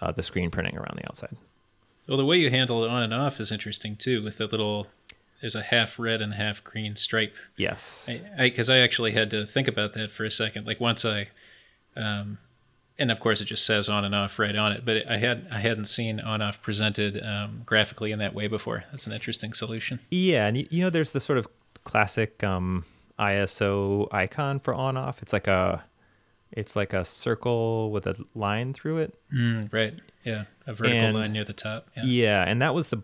[0.00, 1.36] uh, the screen printing around the outside.
[2.08, 4.86] Well, the way you handle it on and off is interesting too, with the little.
[5.44, 7.34] There's a half red and half green stripe.
[7.58, 8.08] Yes.
[8.08, 10.66] I because I, actually had to think about that for a second.
[10.66, 11.28] Like once I,
[11.94, 12.38] um,
[12.98, 14.86] and of course it just says on and off right on it.
[14.86, 18.84] But I had I hadn't seen on off presented um, graphically in that way before.
[18.90, 20.00] That's an interesting solution.
[20.10, 20.46] Yeah.
[20.46, 21.46] And you, you know, there's the sort of
[21.84, 22.86] classic um,
[23.18, 25.20] ISO icon for on off.
[25.20, 25.84] It's like a.
[26.52, 29.18] It's like a circle with a line through it.
[29.34, 29.94] Mm, right.
[30.24, 30.44] Yeah.
[30.68, 31.88] A vertical And- line near the top.
[31.96, 32.02] Yeah.
[32.04, 33.02] Yeah, and that was the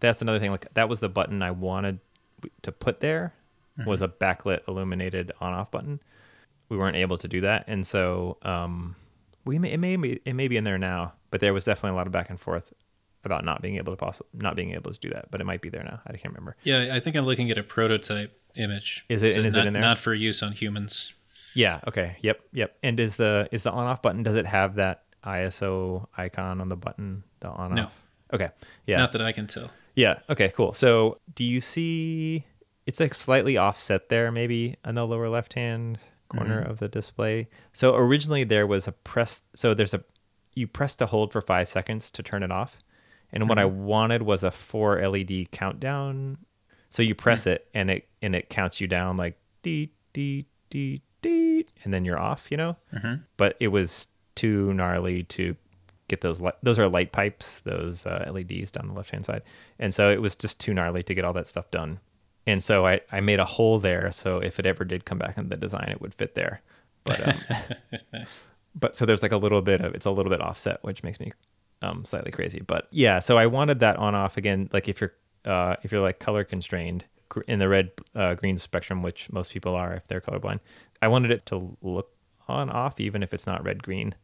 [0.00, 0.50] that's another thing.
[0.50, 2.00] Like that was the button I wanted
[2.62, 3.34] to put there
[3.86, 6.00] was a backlit illuminated on off button.
[6.68, 8.96] We weren't able to do that, and so um,
[9.44, 11.94] we may it may be it may be in there now, but there was definitely
[11.94, 12.72] a lot of back and forth
[13.24, 15.30] about not being able to possibly not being able to do that.
[15.30, 16.00] But it might be there now.
[16.06, 16.56] I can't remember.
[16.62, 16.90] Yeah.
[16.94, 19.04] I think I'm looking at a prototype image.
[19.08, 19.82] Is it- So and is it not, in there?
[19.82, 21.12] Not for use on humans.
[21.54, 21.80] Yeah.
[21.88, 22.16] Okay.
[22.20, 22.40] Yep.
[22.52, 22.76] Yep.
[22.82, 24.22] And is the is the on off button?
[24.22, 27.24] Does it have that ISO icon on the button?
[27.40, 27.76] The on off.
[27.76, 27.88] No.
[28.36, 28.50] Okay.
[28.86, 28.98] Yeah.
[28.98, 29.70] Not that I can tell.
[29.94, 30.20] Yeah.
[30.30, 30.50] Okay.
[30.54, 30.72] Cool.
[30.72, 32.44] So, do you see?
[32.86, 35.98] It's like slightly offset there, maybe on the lower left hand
[36.28, 36.70] corner mm-hmm.
[36.70, 37.48] of the display.
[37.72, 39.44] So originally there was a press.
[39.54, 40.04] So there's a
[40.54, 42.78] you press to hold for five seconds to turn it off,
[43.32, 43.84] and what I mm-hmm.
[43.84, 46.38] wanted was a four LED countdown.
[46.90, 47.52] So you press mm.
[47.52, 52.04] it and it and it counts you down like dee dee dee dee, and then
[52.04, 52.50] you're off.
[52.50, 52.76] You know.
[52.94, 53.22] Mm-hmm.
[53.36, 55.56] But it was too gnarly to
[56.08, 59.42] get those li- those are light pipes those uh, leds down the left hand side.
[59.78, 62.00] And so it was just too gnarly to get all that stuff done.
[62.46, 65.36] And so I, I made a hole there so if it ever did come back
[65.38, 66.62] in the design it would fit there.
[67.04, 67.34] But um,
[68.12, 68.42] Nice.
[68.74, 71.20] but so there's like a little bit of it's a little bit offset which makes
[71.20, 71.32] me
[71.82, 72.60] um slightly crazy.
[72.60, 76.02] But yeah so i wanted that on off again like if you're uh if you're
[76.02, 80.06] like color constrained gr- in the red uh, green spectrum which most people are if
[80.08, 80.58] they're colorblind
[81.00, 82.10] i wanted it to look
[82.48, 84.14] on off even if it's not red green.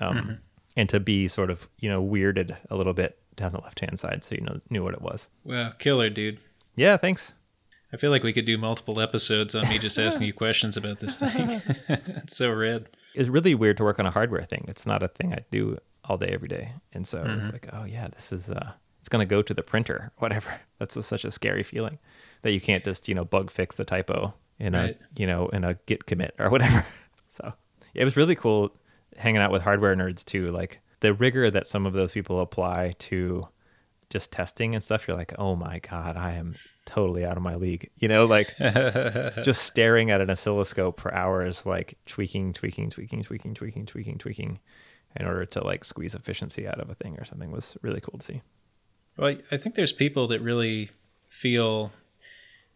[0.00, 0.38] Um
[0.76, 3.98] and to be sort of you know weirded a little bit down the left hand
[3.98, 5.72] side so you know knew what it was Wow.
[5.78, 6.38] Killer, dude.
[6.76, 7.32] yeah thanks
[7.92, 10.98] I feel like we could do multiple episodes on me just asking you questions about
[10.98, 11.62] this thing.
[11.88, 12.88] it's so red.
[13.14, 14.64] it's really weird to work on a hardware thing.
[14.66, 16.72] It's not a thing I do all day, every day.
[16.92, 17.38] And so Mm-hmm.
[17.38, 20.60] it's like, oh yeah, this is uh it's gonna go to the printer, whatever.
[20.80, 22.00] That's a, such a scary feeling
[22.42, 24.98] that you can't just, you know, bug fix the typo in Right.
[25.00, 26.84] a you know, in a git commit or whatever.
[27.28, 27.52] So
[27.94, 28.74] it was really cool
[29.16, 30.50] hanging out with hardware nerds too.
[30.50, 33.48] Like the rigor that some of those people apply to
[34.10, 37.56] just testing and stuff, you're like, oh my God, I am totally out of my
[37.56, 37.90] league.
[37.96, 43.54] You know, like just staring at an oscilloscope for hours, like tweaking, tweaking, tweaking, tweaking,
[43.54, 44.60] tweaking, tweaking, tweaking
[45.16, 48.18] in order to like squeeze efficiency out of a thing or something was really cool
[48.18, 48.42] to see.
[49.16, 50.90] Well, I think there's people that really
[51.28, 51.92] feel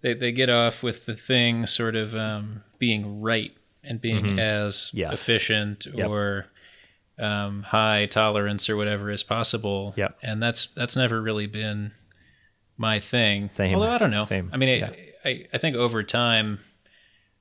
[0.03, 4.38] they, they get off with the thing sort of um, being right and being mm-hmm.
[4.38, 5.12] as yes.
[5.12, 6.08] efficient yep.
[6.08, 6.46] or
[7.18, 9.94] um, high tolerance or whatever as possible.
[9.96, 10.18] Yep.
[10.22, 11.92] And that's that's never really been
[12.76, 13.50] my thing.
[13.50, 13.74] Same.
[13.74, 14.24] Although I don't know.
[14.24, 14.50] Same.
[14.52, 14.90] I mean, yeah.
[15.24, 16.60] I, I, I think over time,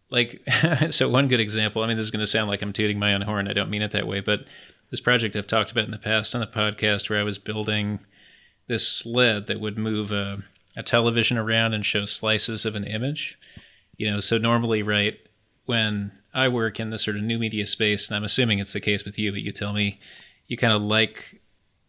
[0.09, 0.41] like,
[0.89, 1.83] so one good example.
[1.83, 3.47] I mean, this is going to sound like I'm tooting my own horn.
[3.47, 4.45] I don't mean it that way, but
[4.89, 7.99] this project I've talked about in the past on the podcast where I was building
[8.67, 10.43] this sled that would move a,
[10.75, 13.37] a television around and show slices of an image.
[13.97, 15.19] You know, so normally, right
[15.65, 18.79] when I work in the sort of new media space, and I'm assuming it's the
[18.79, 19.99] case with you, but you tell me
[20.45, 21.41] you kind of like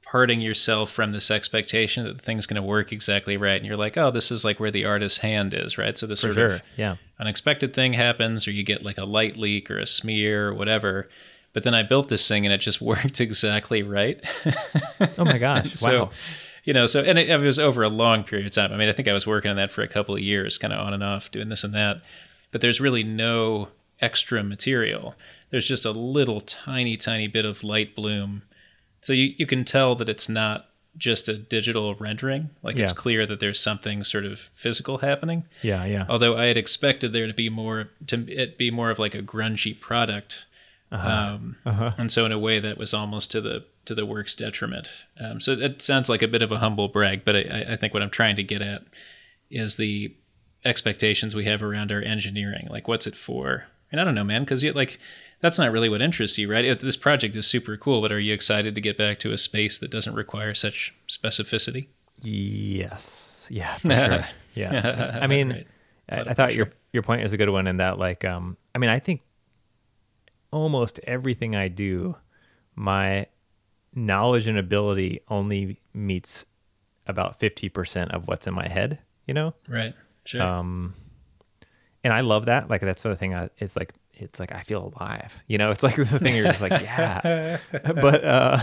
[0.02, 3.76] parting yourself from this expectation that the thing's going to work exactly right, and you're
[3.76, 5.98] like, oh, this is like where the artist's hand is, right?
[5.98, 6.54] So this For sort sure.
[6.54, 6.96] of yeah.
[7.20, 11.10] unexpected thing happens, or you get like a light leak or a smear or whatever.
[11.52, 14.18] But then I built this thing and it just worked exactly right.
[15.18, 15.72] oh my gosh!
[15.74, 16.10] so, wow.
[16.64, 18.72] You know, so and it, it was over a long period of time.
[18.72, 20.72] I mean, I think I was working on that for a couple of years, kind
[20.72, 22.00] of on and off, doing this and that.
[22.50, 23.68] But there's really no
[24.00, 25.14] extra material.
[25.50, 28.42] There's just a little tiny, tiny bit of light bloom.
[29.02, 32.50] So you, you can tell that it's not just a digital rendering.
[32.62, 32.84] Like yeah.
[32.84, 35.44] it's clear that there's something sort of physical happening.
[35.62, 36.06] Yeah, yeah.
[36.08, 39.22] Although I had expected there to be more to it be more of like a
[39.22, 40.46] grungy product.
[40.90, 41.34] Uh-huh.
[41.34, 41.92] Um, uh-huh.
[41.98, 44.90] And so in a way that was almost to the to the work's detriment.
[45.18, 47.94] Um, so it sounds like a bit of a humble brag, but I, I think
[47.94, 48.82] what I'm trying to get at
[49.50, 50.14] is the
[50.64, 52.66] expectations we have around our engineering.
[52.70, 53.64] Like, what's it for?
[53.90, 54.98] And I don't know, man, because you like
[55.40, 56.78] that's not really what interests you, right?
[56.78, 59.78] This project is super cool, but are you excited to get back to a space
[59.78, 61.88] that doesn't require such specificity?
[62.22, 63.46] Yes.
[63.50, 63.76] Yeah.
[63.86, 64.24] Sure.
[64.54, 65.18] yeah.
[65.22, 65.66] I mean, right.
[66.08, 68.78] I, I, thought your your point is a good one in that, like, um, I
[68.78, 69.22] mean, I think
[70.50, 72.16] almost everything I do,
[72.74, 73.26] my
[73.94, 76.44] knowledge and ability only meets
[77.06, 78.98] about fifty percent of what's in my head.
[79.26, 79.54] You know?
[79.68, 79.94] Right.
[80.24, 80.42] Sure.
[80.42, 80.94] Um,
[82.08, 82.70] and I love that.
[82.70, 83.34] Like that's the thing.
[83.34, 85.36] I, it's like it's like I feel alive.
[85.46, 88.60] You know, it's like the thing you're just like yeah, but uh,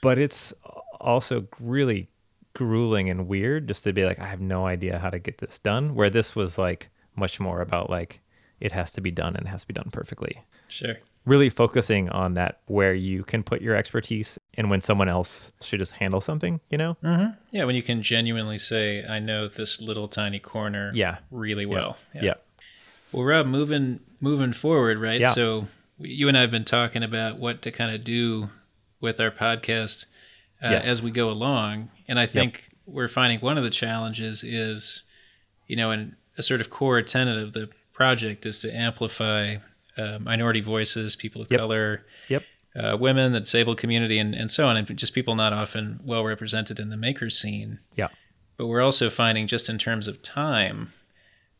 [0.00, 0.54] but it's
[1.00, 2.08] also really
[2.54, 5.58] grueling and weird just to be like I have no idea how to get this
[5.58, 5.96] done.
[5.96, 8.20] Where this was like much more about like
[8.60, 10.44] it has to be done and it has to be done perfectly.
[10.68, 10.94] Sure.
[11.28, 15.78] Really focusing on that where you can put your expertise and when someone else should
[15.78, 16.96] just handle something, you know?
[17.04, 17.32] Mm-hmm.
[17.50, 21.18] Yeah, when you can genuinely say, I know this little tiny corner yeah.
[21.30, 21.98] really well.
[22.14, 22.22] Yeah.
[22.22, 22.34] yeah.
[23.12, 25.20] Well, Rob, moving moving forward, right?
[25.20, 25.30] Yeah.
[25.30, 25.66] So
[25.98, 28.50] you and I have been talking about what to kind of do
[29.00, 30.06] with our podcast
[30.62, 30.86] uh, yes.
[30.86, 32.78] as we go along, and I think yep.
[32.86, 35.02] we're finding one of the challenges is,
[35.66, 39.56] you know, and a sort of core tenet of the project is to amplify
[39.98, 41.60] uh, minority voices, people of yep.
[41.60, 42.44] color, yep.
[42.76, 46.24] Uh, women, the disabled community, and, and so on, and just people not often well
[46.24, 47.80] represented in the maker scene.
[47.96, 48.08] Yeah.
[48.56, 50.92] But we're also finding, just in terms of time,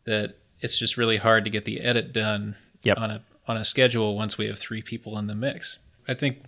[0.05, 2.99] that it's just really hard to get the edit done yep.
[2.99, 5.79] on a on a schedule once we have three people in the mix.
[6.07, 6.45] I think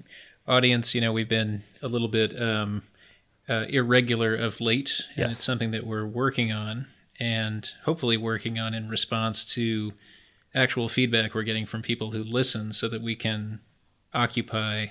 [0.47, 2.83] audience, you know, we've been a little bit um,
[3.49, 5.33] uh, irregular of late, and yes.
[5.33, 6.87] it's something that we're working on,
[7.19, 9.95] and hopefully working on in response to
[10.55, 13.61] actual feedback we're getting from people who listen, so that we can
[14.13, 14.87] occupy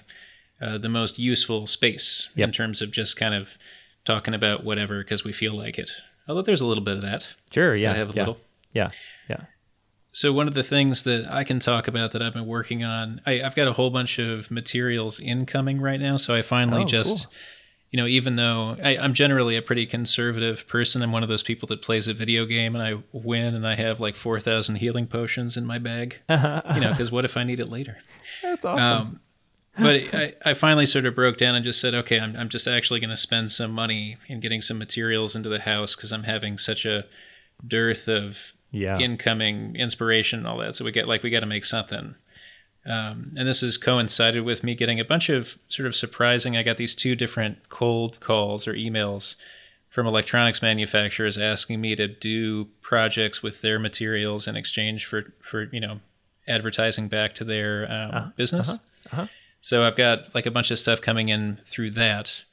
[0.62, 2.48] uh, the most useful space yep.
[2.48, 3.58] in terms of just kind of
[4.06, 5.92] talking about whatever because we feel like it.
[6.28, 7.28] Although there's a little bit of that.
[7.52, 8.22] Sure, yeah, I have a yeah.
[8.22, 8.38] little.
[8.74, 8.90] Yeah,
[9.30, 9.46] yeah.
[10.12, 13.22] So one of the things that I can talk about that I've been working on,
[13.26, 16.18] I, have got a whole bunch of materials incoming right now.
[16.18, 17.34] So I finally oh, just, cool.
[17.92, 21.44] You know, even though I, I'm generally a pretty conservative person, I'm one of those
[21.44, 24.76] people that plays a video game and I win and I have like four thousand
[24.76, 26.18] healing potions in my bag.
[26.30, 27.98] you know, because what if I need it later?
[28.44, 28.92] That's awesome.
[28.92, 29.20] Um,
[29.78, 32.68] but I, I finally sort of broke down and just said, okay, I'm, I'm just
[32.68, 36.24] actually going to spend some money in getting some materials into the house because I'm
[36.24, 37.06] having such a
[37.66, 39.00] dearth of yeah.
[39.00, 40.76] incoming inspiration and all that.
[40.76, 42.16] So we get like we got to make something.
[42.86, 46.56] Um, and this has coincided with me getting a bunch of sort of surprising.
[46.56, 49.36] I got these two different cold calls or emails
[49.90, 55.64] from electronics manufacturers asking me to do projects with their materials in exchange for for
[55.72, 56.00] you know
[56.48, 58.30] advertising back to their um, uh-huh.
[58.36, 58.70] business.
[58.70, 58.78] Uh-huh.
[59.12, 59.28] Uh-huh.
[59.62, 62.44] So I've got like a bunch of stuff coming in through that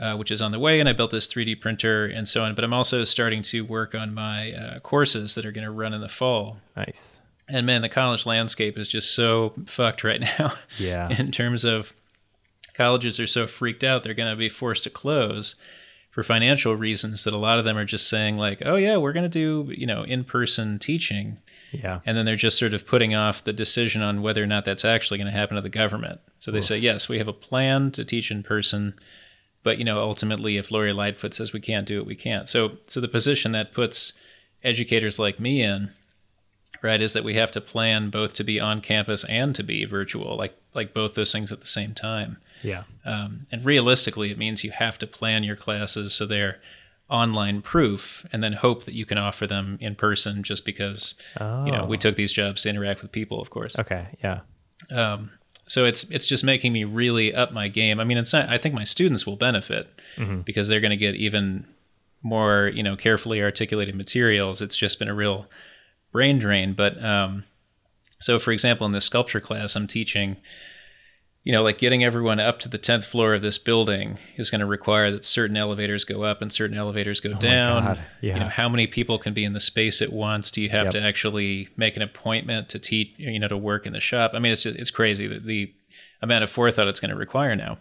[0.00, 2.54] uh, which is on the way, and I built this 3D printer and so on.
[2.54, 5.92] But I'm also starting to work on my uh, courses that are going to run
[5.92, 6.58] in the fall.
[6.76, 7.17] Nice.
[7.48, 10.52] And man, the college landscape is just so fucked right now.
[10.78, 11.08] Yeah.
[11.08, 11.92] in terms of
[12.74, 15.56] colleges are so freaked out they're going to be forced to close
[16.10, 19.12] for financial reasons that a lot of them are just saying like, "Oh yeah, we're
[19.12, 21.38] going to do, you know, in-person teaching."
[21.70, 22.00] Yeah.
[22.06, 24.84] And then they're just sort of putting off the decision on whether or not that's
[24.84, 26.20] actually going to happen to the government.
[26.40, 26.64] So they Oof.
[26.64, 28.94] say, "Yes, we have a plan to teach in person."
[29.62, 32.48] But you know, ultimately, if Lori Lightfoot says we can't do it, we can't.
[32.48, 34.12] So, so the position that puts
[34.64, 35.90] educators like me in,
[36.82, 39.84] right, is that we have to plan both to be on campus and to be
[39.84, 42.38] virtual, like like both those things at the same time.
[42.62, 42.84] Yeah.
[43.04, 46.58] Um, and realistically, it means you have to plan your classes so they're
[47.10, 50.42] online proof, and then hope that you can offer them in person.
[50.42, 51.64] Just because Oh.
[51.64, 53.78] you know we took these jobs to interact with people, of course.
[53.78, 54.06] Okay.
[54.22, 54.40] Yeah.
[54.90, 55.30] Um,
[55.66, 57.98] so it's it's just making me really up my game.
[58.00, 60.44] I mean, it's not, I think my students will benefit Mhm.
[60.44, 61.66] because they're going to get even
[62.22, 64.60] more you know carefully articulated materials.
[64.60, 65.46] It's just been a real
[66.12, 66.72] brain drain.
[66.74, 67.44] But um,
[68.20, 70.36] so, for example, in this sculpture class, I'm teaching.
[71.44, 74.58] You know, like getting everyone up to the tenth floor of this building is going
[74.60, 77.84] to require that certain elevators go up and certain elevators go Oh down.
[77.84, 78.48] God, You know, yeah.
[78.50, 80.50] how many people can be in the space at once?
[80.50, 80.92] Do you have Yep.
[80.94, 83.14] to actually make an appointment to teach?
[83.16, 84.32] You know, to work in the shop?
[84.34, 85.72] I mean, it's just, it's crazy the, the
[86.20, 87.78] amount of forethought it's going to require now.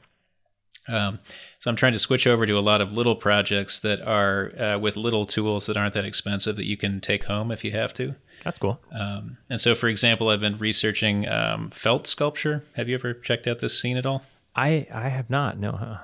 [0.88, 1.20] Um,
[1.60, 4.80] so I'm trying to switch over to a lot of little projects that are uh,
[4.80, 7.94] with little tools that aren't that expensive that you can take home if you have
[7.96, 8.16] to.
[8.44, 8.80] That's cool.
[8.92, 12.64] Um, and so, for example, I've been researching um, felt sculpture.
[12.76, 14.24] Have you ever checked out this scene at all?
[14.56, 15.58] I I have not.
[15.60, 15.72] No.
[15.74, 15.98] Huh?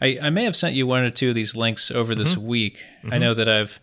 [0.00, 2.46] I, I may have sent you one or two of these links over this Mm-hmm.
[2.46, 2.78] week.
[3.10, 3.80] I know that I've.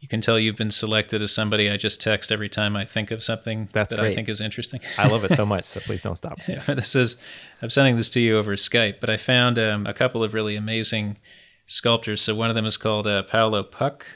[0.00, 3.10] You can tell you've been selected as somebody I just text every time I think
[3.10, 4.80] of something That's that I think is interesting.
[4.96, 5.64] I love it so much.
[5.66, 6.38] So please don't stop.
[6.66, 7.16] this is
[7.60, 10.56] I'm sending this to you over Skype, but I found um, a couple of really
[10.56, 11.18] amazing
[11.66, 12.22] sculptors.
[12.22, 14.06] So one of them is called uh, Paolo Puck,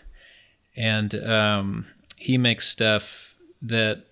[0.75, 4.05] and um, he makes stuff that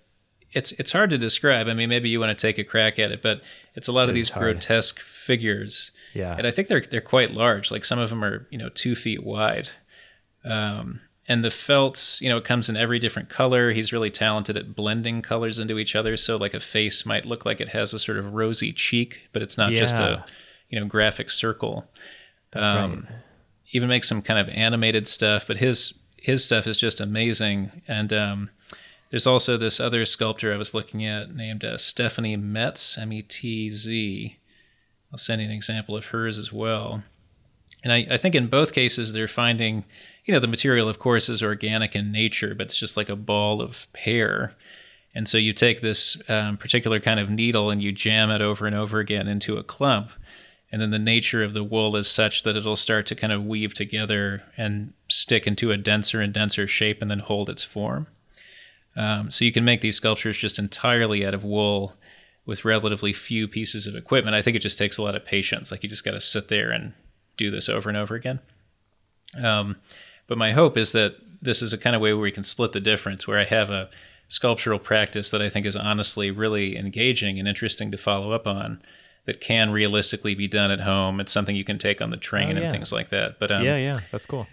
[0.51, 1.67] it's it's hard to describe.
[1.67, 3.41] I mean, maybe you want to take a crack at it, but
[3.73, 4.43] it's a lot of these hard.
[4.57, 6.35] grotesque figures, Yeah.
[6.37, 7.71] and I think they're they're quite large.
[7.71, 9.69] Like some of them are you know two feet wide.
[10.45, 13.71] Um, and the felt, you know, it comes in every different color.
[13.71, 16.17] He's really talented at blending colors into each other.
[16.17, 19.41] So, like a face might look like it has a sort of rosy cheek, but
[19.41, 20.25] it's not just a,
[20.69, 21.87] you know, graphic circle.
[22.51, 23.19] That's Um, right.
[23.71, 27.81] Even makes some kind of animated stuff, but his his stuff is just amazing.
[27.87, 28.49] And um,
[29.09, 33.21] there's also this other sculptor I was looking at named uh, Stephanie Metz, M E
[33.21, 34.37] T Z.
[35.11, 37.03] I'll send you an example of hers as well.
[37.83, 39.85] And I, I think in both cases they're finding,
[40.25, 43.15] you know, the material of course is organic in nature, but it's just like a
[43.15, 44.55] ball of hair.
[45.15, 48.65] And so you take this um, particular kind of needle and you jam it over
[48.65, 50.09] and over again into a clump.
[50.71, 53.45] And then the nature of the wool is such that it'll start to kind of
[53.45, 58.07] weave together and stick into a denser and denser shape and then hold its form.
[58.95, 61.93] Um, so you can make these sculptures just entirely out of wool
[62.45, 64.35] with relatively few pieces of equipment.
[64.35, 65.69] I think it just takes a lot of patience.
[65.69, 66.93] Like you just got to sit there and
[67.37, 68.39] do this over and over again.
[69.41, 69.77] Um,
[70.27, 72.71] but my hope is that this is a kind of way where we can split
[72.71, 73.89] the difference, where I have a
[74.27, 78.81] sculptural practice that I think is honestly really engaging and interesting to follow up on
[79.25, 81.19] that can realistically be done at home.
[81.19, 82.65] It's something you can take on the train Oh, yeah.
[82.67, 83.39] and things like that.
[83.39, 83.77] But um, yeah.
[83.77, 83.99] Yeah.
[84.11, 84.47] That's cool.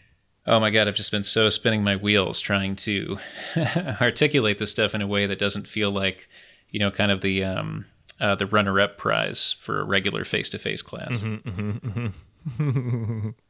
[0.47, 3.19] Oh my god, I've just been so spinning my wheels trying to
[4.01, 6.29] articulate this stuff in a way that doesn't feel like,
[6.71, 7.85] you know, kind of the um,
[8.21, 11.25] uh, the runner-up prize for a regular face-to-face class.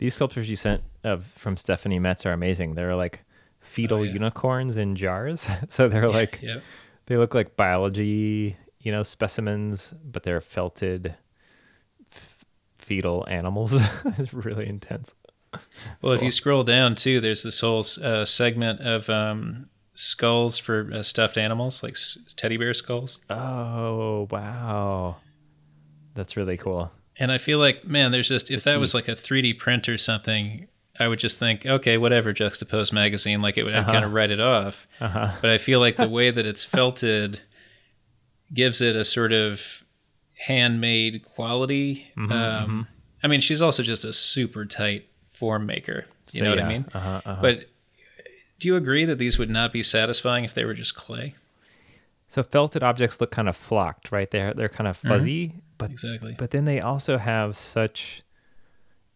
[0.00, 2.74] These sculptures you sent of from Stephanie Metz are amazing.
[2.74, 3.20] They're like
[3.60, 4.12] fetal Oh, yeah.
[4.14, 5.46] unicorns in jars.
[5.68, 6.62] so they're like Yep.
[7.06, 11.14] they look like biology, you know, specimens, but they're felted
[12.12, 12.44] f-
[12.78, 13.72] fetal animals.
[14.18, 15.14] it's really intense.
[16.00, 20.88] Well, if you scroll down too, there's this whole uh, segment of um, skulls for
[20.94, 23.20] uh, stuffed animals, like s- teddy bear skulls.
[23.28, 25.16] Oh wow,
[26.14, 26.92] that's really cool.
[27.20, 29.96] And I feel like, man, there's just if that was like a 3D print or
[29.98, 30.66] something,
[30.98, 33.92] I would just think, okay, whatever, Juxtapoz magazine, like it would Uh-huh.
[33.92, 34.86] kind of write it off.
[35.00, 35.32] Uh huh.
[35.40, 37.42] But I feel like the way that it's felted
[38.52, 39.84] gives it a sort of
[40.46, 42.08] handmade quality.
[42.16, 42.88] Mm-hmm, um,
[43.22, 46.06] I mean, she's also just a super tight form maker.
[46.32, 46.86] You know what I mean?
[46.94, 47.20] Uh huh.
[47.26, 47.42] Uh-huh.
[47.42, 47.66] But
[48.58, 51.34] do you agree that these would not be satisfying if they were just clay?
[52.28, 54.30] so felted objects look kind of flocked, right?
[54.30, 56.34] They're they're kind of fuzzy, but Exactly.
[56.38, 58.22] but then they also have such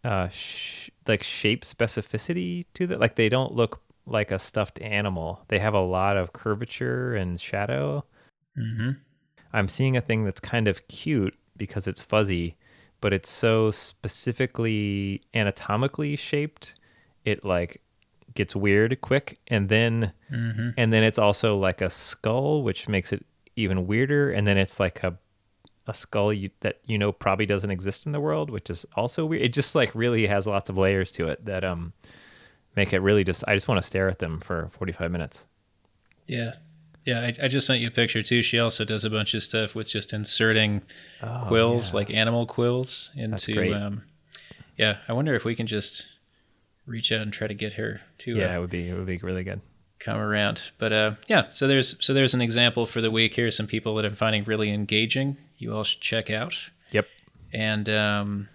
[0.02, 2.98] uh sh- like shape specificity to that.
[3.00, 5.44] Like they don't look like a stuffed animal.
[5.48, 8.04] They have a lot of curvature and shadow.
[8.56, 8.90] hmm
[9.52, 12.56] I'm seeing a thing that's kind of cute because it's fuzzy,
[13.00, 16.74] but it's so specifically anatomically shaped.
[17.24, 17.80] It like
[18.34, 20.12] gets weird quick, and then
[20.76, 23.24] and then it's also like a skull, which makes it
[23.56, 25.16] even weirder, and then it's like a
[25.86, 29.26] a skull you, that you know probably doesn't exist in the world, which is also
[29.26, 29.42] weird.
[29.42, 31.92] It just like really has lots of layers to it that um
[32.76, 35.46] make it really just I just want to stare at them for 45 minutes.
[36.26, 36.52] Yeah.
[37.06, 38.42] Yeah, I, I just sent you a picture too.
[38.42, 40.80] She also does a bunch of stuff with just inserting
[41.48, 43.74] quills, like animal quills, into.
[43.74, 44.04] Um,
[44.78, 46.06] yeah, I wonder if we can just
[46.86, 49.04] reach out and try to get her to Yeah, uh, it would be it would
[49.06, 49.60] be really good.
[49.98, 50.72] come around.
[50.78, 53.34] But uh, yeah, so there's so there's an example for the week.
[53.34, 55.36] Here some people that I'm finding really engaging.
[55.64, 56.54] You all should check out.
[56.90, 57.08] Yep.
[57.54, 58.48] And um,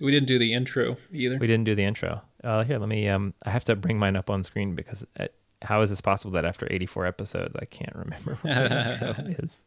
[0.00, 1.38] we didn't do the intro either.
[1.38, 2.22] We didn't do the intro.
[2.42, 3.08] Uh, here, let me.
[3.08, 5.28] Um, I have to bring mine up on screen because uh
[5.62, 9.62] how is this possible that after 84 episodes I can't remember what the intro is?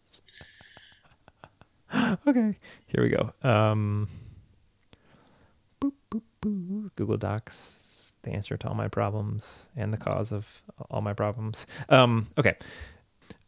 [2.27, 2.57] okay,
[2.87, 3.31] here we go.
[3.47, 4.09] Um,
[5.79, 6.89] boop, boop, boop.
[6.97, 10.61] Google Docs, the answer to all my problems and the cause of
[10.91, 11.65] all my problems.
[11.87, 12.55] Um, okay.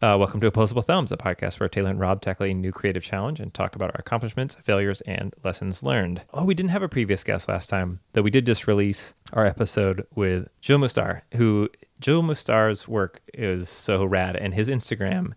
[0.02, 3.02] Uh, welcome to Opposable Thumbs, a podcast where Taylor and Rob tackle a new creative
[3.02, 6.22] challenge and talk about our accomplishments, failures, and lessons learned.
[6.34, 9.46] Oh, we didn't have a previous guest last time, though we did just release our
[9.46, 11.70] episode with Jill Mustar, who
[12.02, 15.32] Jill Mustar's work is so rad, and his Instagram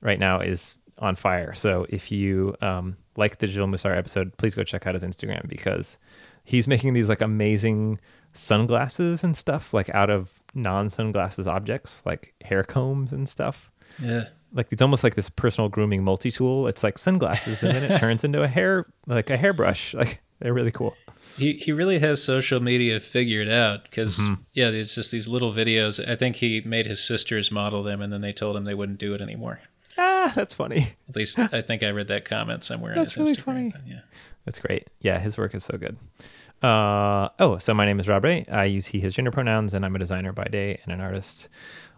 [0.00, 1.52] right now is on fire.
[1.52, 5.48] So if you um, like the Jill Mustar episode, please go check out his Instagram
[5.48, 5.98] because
[6.44, 7.98] he's making these like amazing
[8.32, 14.24] sunglasses and stuff, like out of non sunglasses objects, like hair combs and stuff Yeah.
[14.52, 16.66] like it's almost like this personal grooming multi-tool.
[16.68, 19.94] It's like sunglasses, and then it turns into a hair like a hairbrush.
[20.04, 20.96] Like they're really cool.
[21.38, 24.34] He he really has social media figured out because Mm-hmm.
[24.52, 26.06] yeah, there's just these little videos.
[26.06, 28.98] I think he made his sisters model them, and then they told him they wouldn't
[28.98, 29.60] do it anymore.
[29.96, 30.94] Ah, that's funny.
[31.08, 33.44] At least I think I read that comment somewhere That's really Instagram.
[33.72, 33.72] funny.
[33.86, 34.00] yeah.
[34.44, 34.88] That's great.
[35.00, 35.96] Yeah, his work is so good.
[36.62, 38.44] Uh, oh, so my name is Rob Ray.
[38.50, 41.48] I use he, his gender pronouns, and I'm a designer by day and an artist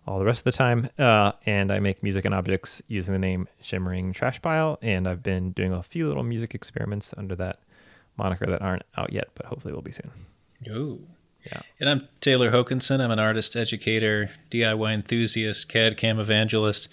[0.06, 0.88] all the rest of the time.
[0.98, 4.78] Uh, and I make music and objects using the name Shimmering Trash Pile.
[4.82, 7.60] And I've been doing a few little music experiments under that
[8.16, 10.10] moniker that aren't out yet, but hopefully will be soon.
[10.68, 11.06] Ooh.
[11.44, 11.60] Yeah.
[11.78, 13.00] And I'm Taylor Hokanson.
[13.00, 16.88] I'm an artist, educator, DIY enthusiast, CAD CAM evangelist,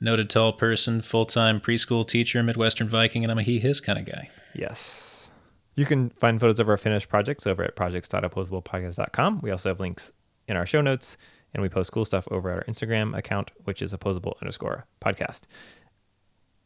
[0.00, 3.98] noted tall person, full time preschool teacher, Midwestern Viking, and I'm a he his kind
[3.98, 4.30] of guy.
[4.54, 5.30] Yes.
[5.74, 9.40] You can find photos of our finished projects over at projects.opposablepodcast.com.
[9.42, 10.12] We also have links
[10.48, 11.16] in our show notes,
[11.56, 15.44] and we post cool stuff over at our Instagram account, which is opposable underscore podcast.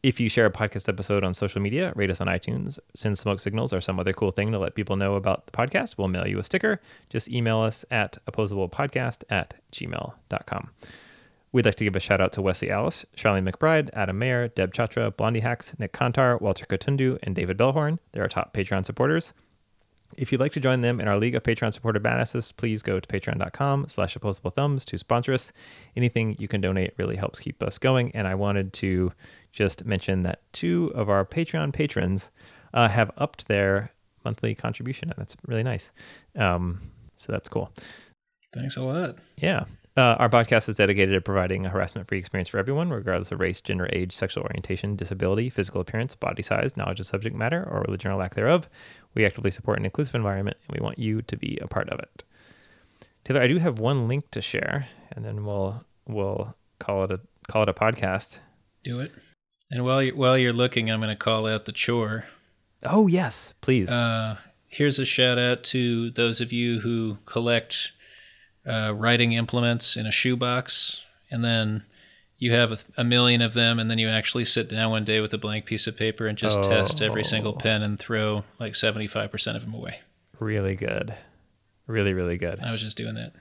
[0.03, 3.39] If you share a podcast episode on social media, rate us on iTunes, send smoke
[3.39, 6.27] signals or some other cool thing to let people know about the podcast, we'll mail
[6.27, 6.81] you a sticker.
[7.09, 10.71] Just email us at opposablepodcast at gmail.com.
[11.53, 14.73] We'd like to give a shout out to Wesley Ellis, Charlene McBride, Adam Mayer, Deb
[14.73, 17.99] Chatra, Blondie Hacks, Nik Kantar, Walter Kitundu, and David Bellhorn.
[18.11, 19.31] They're our top Patreon supporters.
[20.17, 22.99] If you'd like to join them in our League of Patreon supporter badasses, please go
[22.99, 25.51] to patreon.com slash opposable thumbs to sponsor us.
[25.95, 28.11] Anything you can donate really helps keep us going.
[28.15, 29.13] And I wanted to
[29.51, 32.29] just mention that two of our Patreon patrons
[32.73, 33.91] uh, have upped their
[34.23, 35.91] monthly contribution, and that's really nice.
[36.35, 36.81] Um,
[37.15, 37.71] so that's cool.
[38.53, 39.17] Thanks a lot.
[39.37, 39.65] Yeah.
[39.97, 43.41] Uh, our podcast is dedicated to providing a harassment free experience for everyone, regardless of
[43.41, 47.81] race, gender, age, sexual orientation, disability, physical appearance, body size, knowledge of subject matter, or
[47.81, 48.69] religion or lack thereof.
[49.13, 51.99] We actively support an inclusive environment, and we want you to be a part of
[51.99, 52.23] it.
[53.25, 57.19] Taylor, I do have one link to share, and then we'll we'll call it a
[57.49, 58.39] call it a podcast.
[58.85, 59.11] Do it.
[59.69, 62.25] And while you while you're looking, I'm going to call out the chore.
[62.83, 63.89] Oh yes, please.
[63.89, 64.37] Uh,
[64.69, 67.91] here's a shout out to those of you who collect
[68.67, 71.83] uh, writing implements in a shoebox, and then
[72.37, 75.19] you have a, a million of them, and then you actually sit down one day
[75.19, 77.57] with a blank piece of paper and just test every single Oh.
[77.57, 79.99] pen and throw like 75% of them away.
[80.39, 81.13] really good,
[81.87, 82.59] really really good.
[82.59, 83.33] I was just doing that.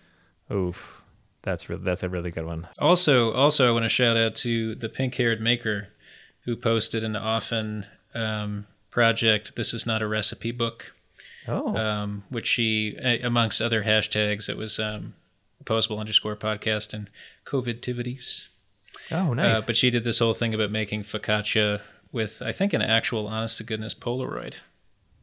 [0.55, 1.03] Oof,
[1.43, 2.69] that's really that's a really good one.
[2.79, 5.89] Also, also, I want to shout out to the pink-haired maker
[6.45, 9.57] who posted an often um, project.
[9.57, 10.93] This is not a recipe book.
[11.49, 15.15] Oh, um, which she, amongst other hashtags, it was um,
[15.69, 17.09] underscore podcast and
[17.47, 18.49] COVIDtivities.
[19.11, 19.59] oh nice.
[19.59, 21.81] Uh, but she did this whole thing about making focaccia
[22.13, 24.55] with, I think, an actual honest to goodness Polaroid.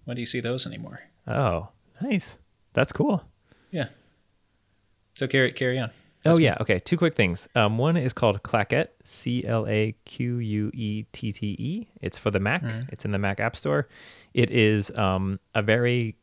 [0.05, 1.01] When do you see those anymore?
[1.27, 1.69] oh,
[2.01, 2.37] nice.
[2.73, 3.23] That's cool.
[3.71, 3.89] Yeah.
[5.15, 5.91] So carry carry on.
[6.27, 6.57] Oh yeah.
[6.61, 6.79] Okay.
[6.79, 7.47] Two quick things.
[7.55, 11.87] Um, one is called Claquette, C L A Q U E T T E.
[12.01, 12.63] It's for the Mac.
[12.89, 13.87] It's in the Mac App Store.
[14.33, 16.15] It is um, a very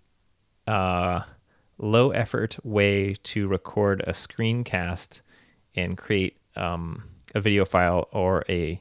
[0.66, 1.20] uh,
[1.78, 5.22] low effort way to record a screencast
[5.74, 8.80] and create um, a video file or a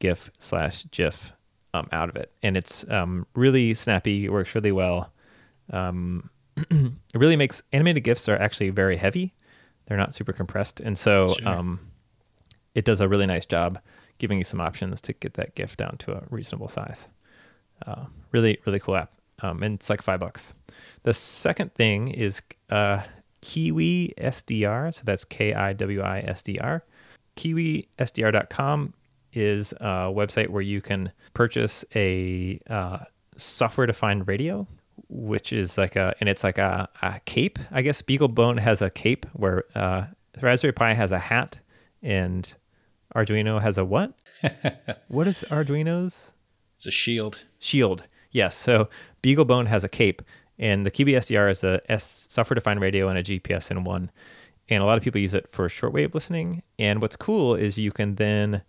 [0.00, 1.32] GIF slash GIF
[1.72, 2.32] um, out of it.
[2.42, 4.24] And it's um, really snappy.
[4.24, 5.12] It works really well.
[5.70, 9.34] Um, it really makes animated GIFs are actually very heavy.
[9.86, 11.48] They're not super compressed, and so Sure.
[11.48, 11.80] um,
[12.74, 13.78] it does a really nice job
[14.18, 17.06] giving you some options to get that GIF down to a reasonable size.
[17.86, 19.12] Uh, really, really cool app,
[19.42, 20.52] um, and it's like five bucks.
[21.02, 23.02] The second thing is uh,
[23.42, 26.82] Kiwi SDR, so that's K I W I S D R.
[27.36, 28.94] KiwiSDR.com
[29.32, 32.98] is a website where you can purchase a uh,
[33.36, 34.66] software-defined radio,
[35.08, 37.58] which is like a, and it's like a, a cape.
[37.70, 40.06] I guess BeagleBone has a cape where uh,
[40.40, 41.60] Raspberry Pi has a hat,
[42.02, 42.52] and
[43.14, 44.12] Arduino has a what?
[45.08, 46.32] what is Arduino's?
[46.74, 47.42] It's a shield.
[47.58, 48.06] Shield.
[48.30, 48.56] Yes.
[48.56, 48.88] So
[49.22, 50.22] BeagleBone has a cape,
[50.58, 54.10] and the SDR is a S software-defined radio and a GPS in one.
[54.68, 56.62] And a lot of people use it for shortwave listening.
[56.78, 58.62] And what's cool is you can then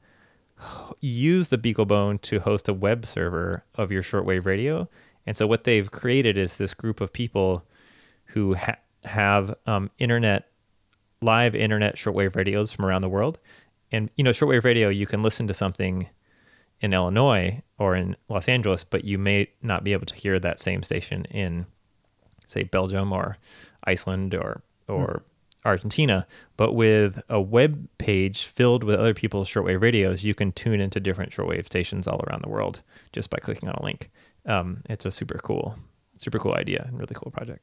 [1.00, 4.88] use the BeagleBone to host a web server of your shortwave radio.
[5.28, 7.66] And so what they've created is this group of people
[8.28, 10.50] who ha- have um, internet,
[11.22, 13.38] live internet shortwave radios from around the world.
[13.92, 16.10] And you know, shortwave radio, you can listen to something
[16.80, 20.60] in Illinois or in Los Angeles, but you may not be able to hear that
[20.60, 21.66] same station in,
[22.48, 23.38] say, Belgium or
[23.84, 25.24] Iceland or or
[25.66, 26.26] Argentina.
[26.56, 31.02] But with a web page filled with other people's shortwave radios, you can tune into
[31.02, 34.10] different shortwave stations all around the world just by clicking on a link.
[34.48, 35.76] Um, it's a super cool,
[36.18, 37.62] super cool idea and really cool project.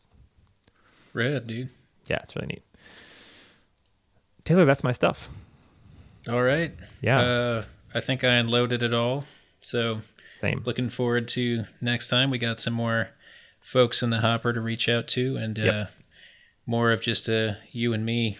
[1.12, 1.70] Red, dude.
[2.07, 2.62] Yeah, it's really neat.
[4.45, 5.28] Taylor, that's my stuff.
[6.28, 6.72] All right.
[7.01, 7.20] Yeah.
[7.20, 7.64] Uh,
[7.95, 9.24] I think I unloaded it all.
[9.62, 10.03] So
[10.39, 10.62] Same.
[10.66, 12.30] looking forward to next time.
[12.30, 13.11] We got some more
[13.62, 15.74] folks in the hopper to reach out to, and Yep.
[15.74, 15.87] uh,
[16.66, 18.39] more of just uh, you and me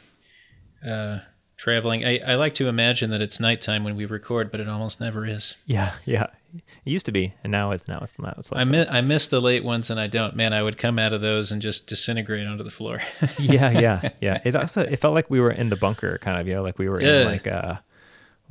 [0.87, 1.21] uh,
[1.57, 2.05] traveling.
[2.05, 5.25] I, I like to imagine that it's nighttime when we record, but it almost never
[5.27, 5.57] is.
[5.67, 6.27] Yeah, yeah.
[6.55, 8.39] It used to be, and now it's now it's not.
[8.39, 8.51] It's.
[8.53, 10.37] I miss I miss the late ones, and I don't.
[10.37, 13.01] Man, I would come out of those and just disintegrate onto the floor.
[13.41, 14.41] yeah, yeah, yeah.
[14.45, 16.79] It also it felt like we were in the bunker, kind of, you know, like
[16.79, 17.23] we were Yeah.
[17.23, 17.83] in like a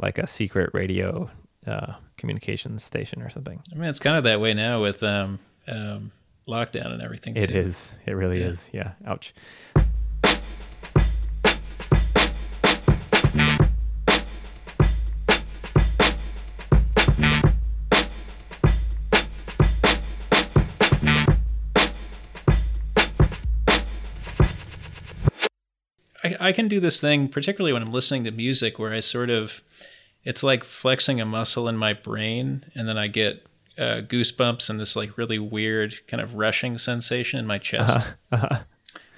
[0.02, 1.30] like a secret radio
[1.66, 3.62] uh, communications station or something.
[3.72, 5.40] I mean, it's kind of that way now with um,
[5.70, 6.12] um,
[6.46, 7.38] lockdown and everything.
[7.38, 7.56] It too.
[7.58, 7.94] is.
[8.06, 8.48] It really Yeah.
[8.48, 8.66] is.
[8.74, 8.92] Yeah.
[9.06, 9.34] Ouch.
[26.48, 29.62] I, can do this thing, particularly when I'm listening to music, where I sort of,
[30.24, 33.46] it's like flexing a muscle in my brain, and then I get
[33.78, 37.98] uh, goosebumps and this like really weird kind of rushing sensation in my chest.
[38.32, 38.60] Uh-huh.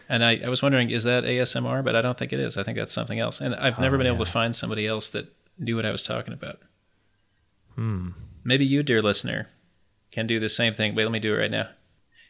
[0.08, 1.84] And I, I was wondering, is that ASMR?
[1.84, 2.58] But I don't think it is.
[2.58, 3.42] I think that's something else.
[3.42, 6.04] And I've never Oh, been able to find somebody else that knew what I was
[6.04, 6.60] talking about.
[7.76, 8.10] Hmm.
[8.44, 9.48] Maybe you, dear listener,
[10.12, 10.94] can do the same thing.
[10.94, 11.70] Wait, let me do it right now.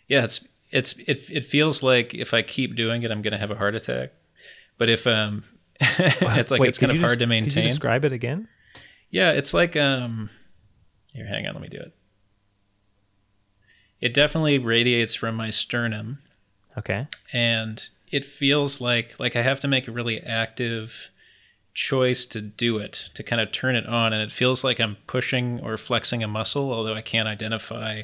[0.08, 3.40] Yeah, it's it's it it feels like if I keep doing it, I'm going to
[3.40, 4.12] have a heart attack.
[4.78, 5.44] But if um,
[5.80, 7.64] it's like Wait, it's kind of hard des- to maintain.
[7.66, 8.48] describe it again?
[9.10, 10.30] Yeah, it's like um
[11.14, 11.94] here, hang on, let me do it.
[14.02, 16.20] It definitely radiates from my sternum
[16.78, 17.08] Okay.
[17.32, 21.10] and it feels like like I have to make a really active
[21.74, 24.98] choice to do it, to kind of turn it on and it feels like I'm
[25.08, 28.04] pushing or flexing a muscle, although I can't identify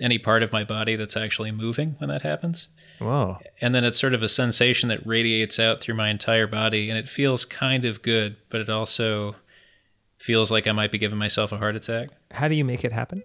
[0.00, 2.68] any part of my body that's actually moving when that happens.
[2.98, 3.38] Whoa.
[3.60, 6.98] And then it's sort of a sensation that radiates out through my entire body and
[6.98, 9.36] it feels kind of good, but it also
[10.18, 12.08] feels like I might be giving myself a heart attack.
[12.32, 13.22] How do you make it happen?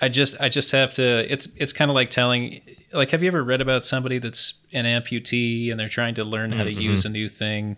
[0.00, 2.62] I just I just have to it's it's kind of like telling
[2.92, 6.52] like have you ever read about somebody that's an amputee and they're trying to learn
[6.52, 6.80] how to Mm-hmm.
[6.80, 7.76] use a new thing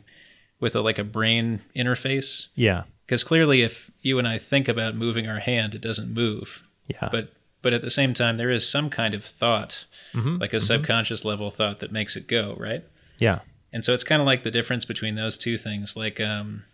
[0.61, 2.49] with a like a brain interface?
[2.55, 2.85] Yeah.
[3.07, 6.63] Because clearly if you and I think about moving our hand, it doesn't move.
[6.87, 7.09] Yeah.
[7.11, 7.33] But
[7.63, 11.25] but at the same time there is some kind of thought, Mhm, like a subconscious
[11.25, 12.85] level thought that makes it go, right?
[13.19, 13.41] yeah.
[13.75, 15.97] And so it's kind of like the difference between those two things.
[15.97, 16.65] Like um,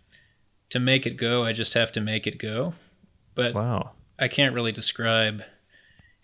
[0.69, 2.73] to make it go, I just have to make it go.
[3.35, 3.91] But Wow.
[4.19, 5.43] I can't really describe,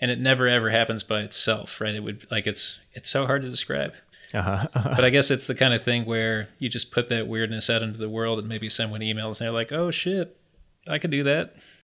[0.01, 1.95] and it never ever happens by itself, right?
[1.95, 3.93] It would like it's it's so hard to describe.
[4.33, 4.67] Uh-huh.
[4.97, 7.81] But I guess it's the kind of thing where you just put that weirdness out
[7.81, 10.35] into the world, and maybe someone emails and they're like, "Oh shit,
[10.89, 11.55] I could do that."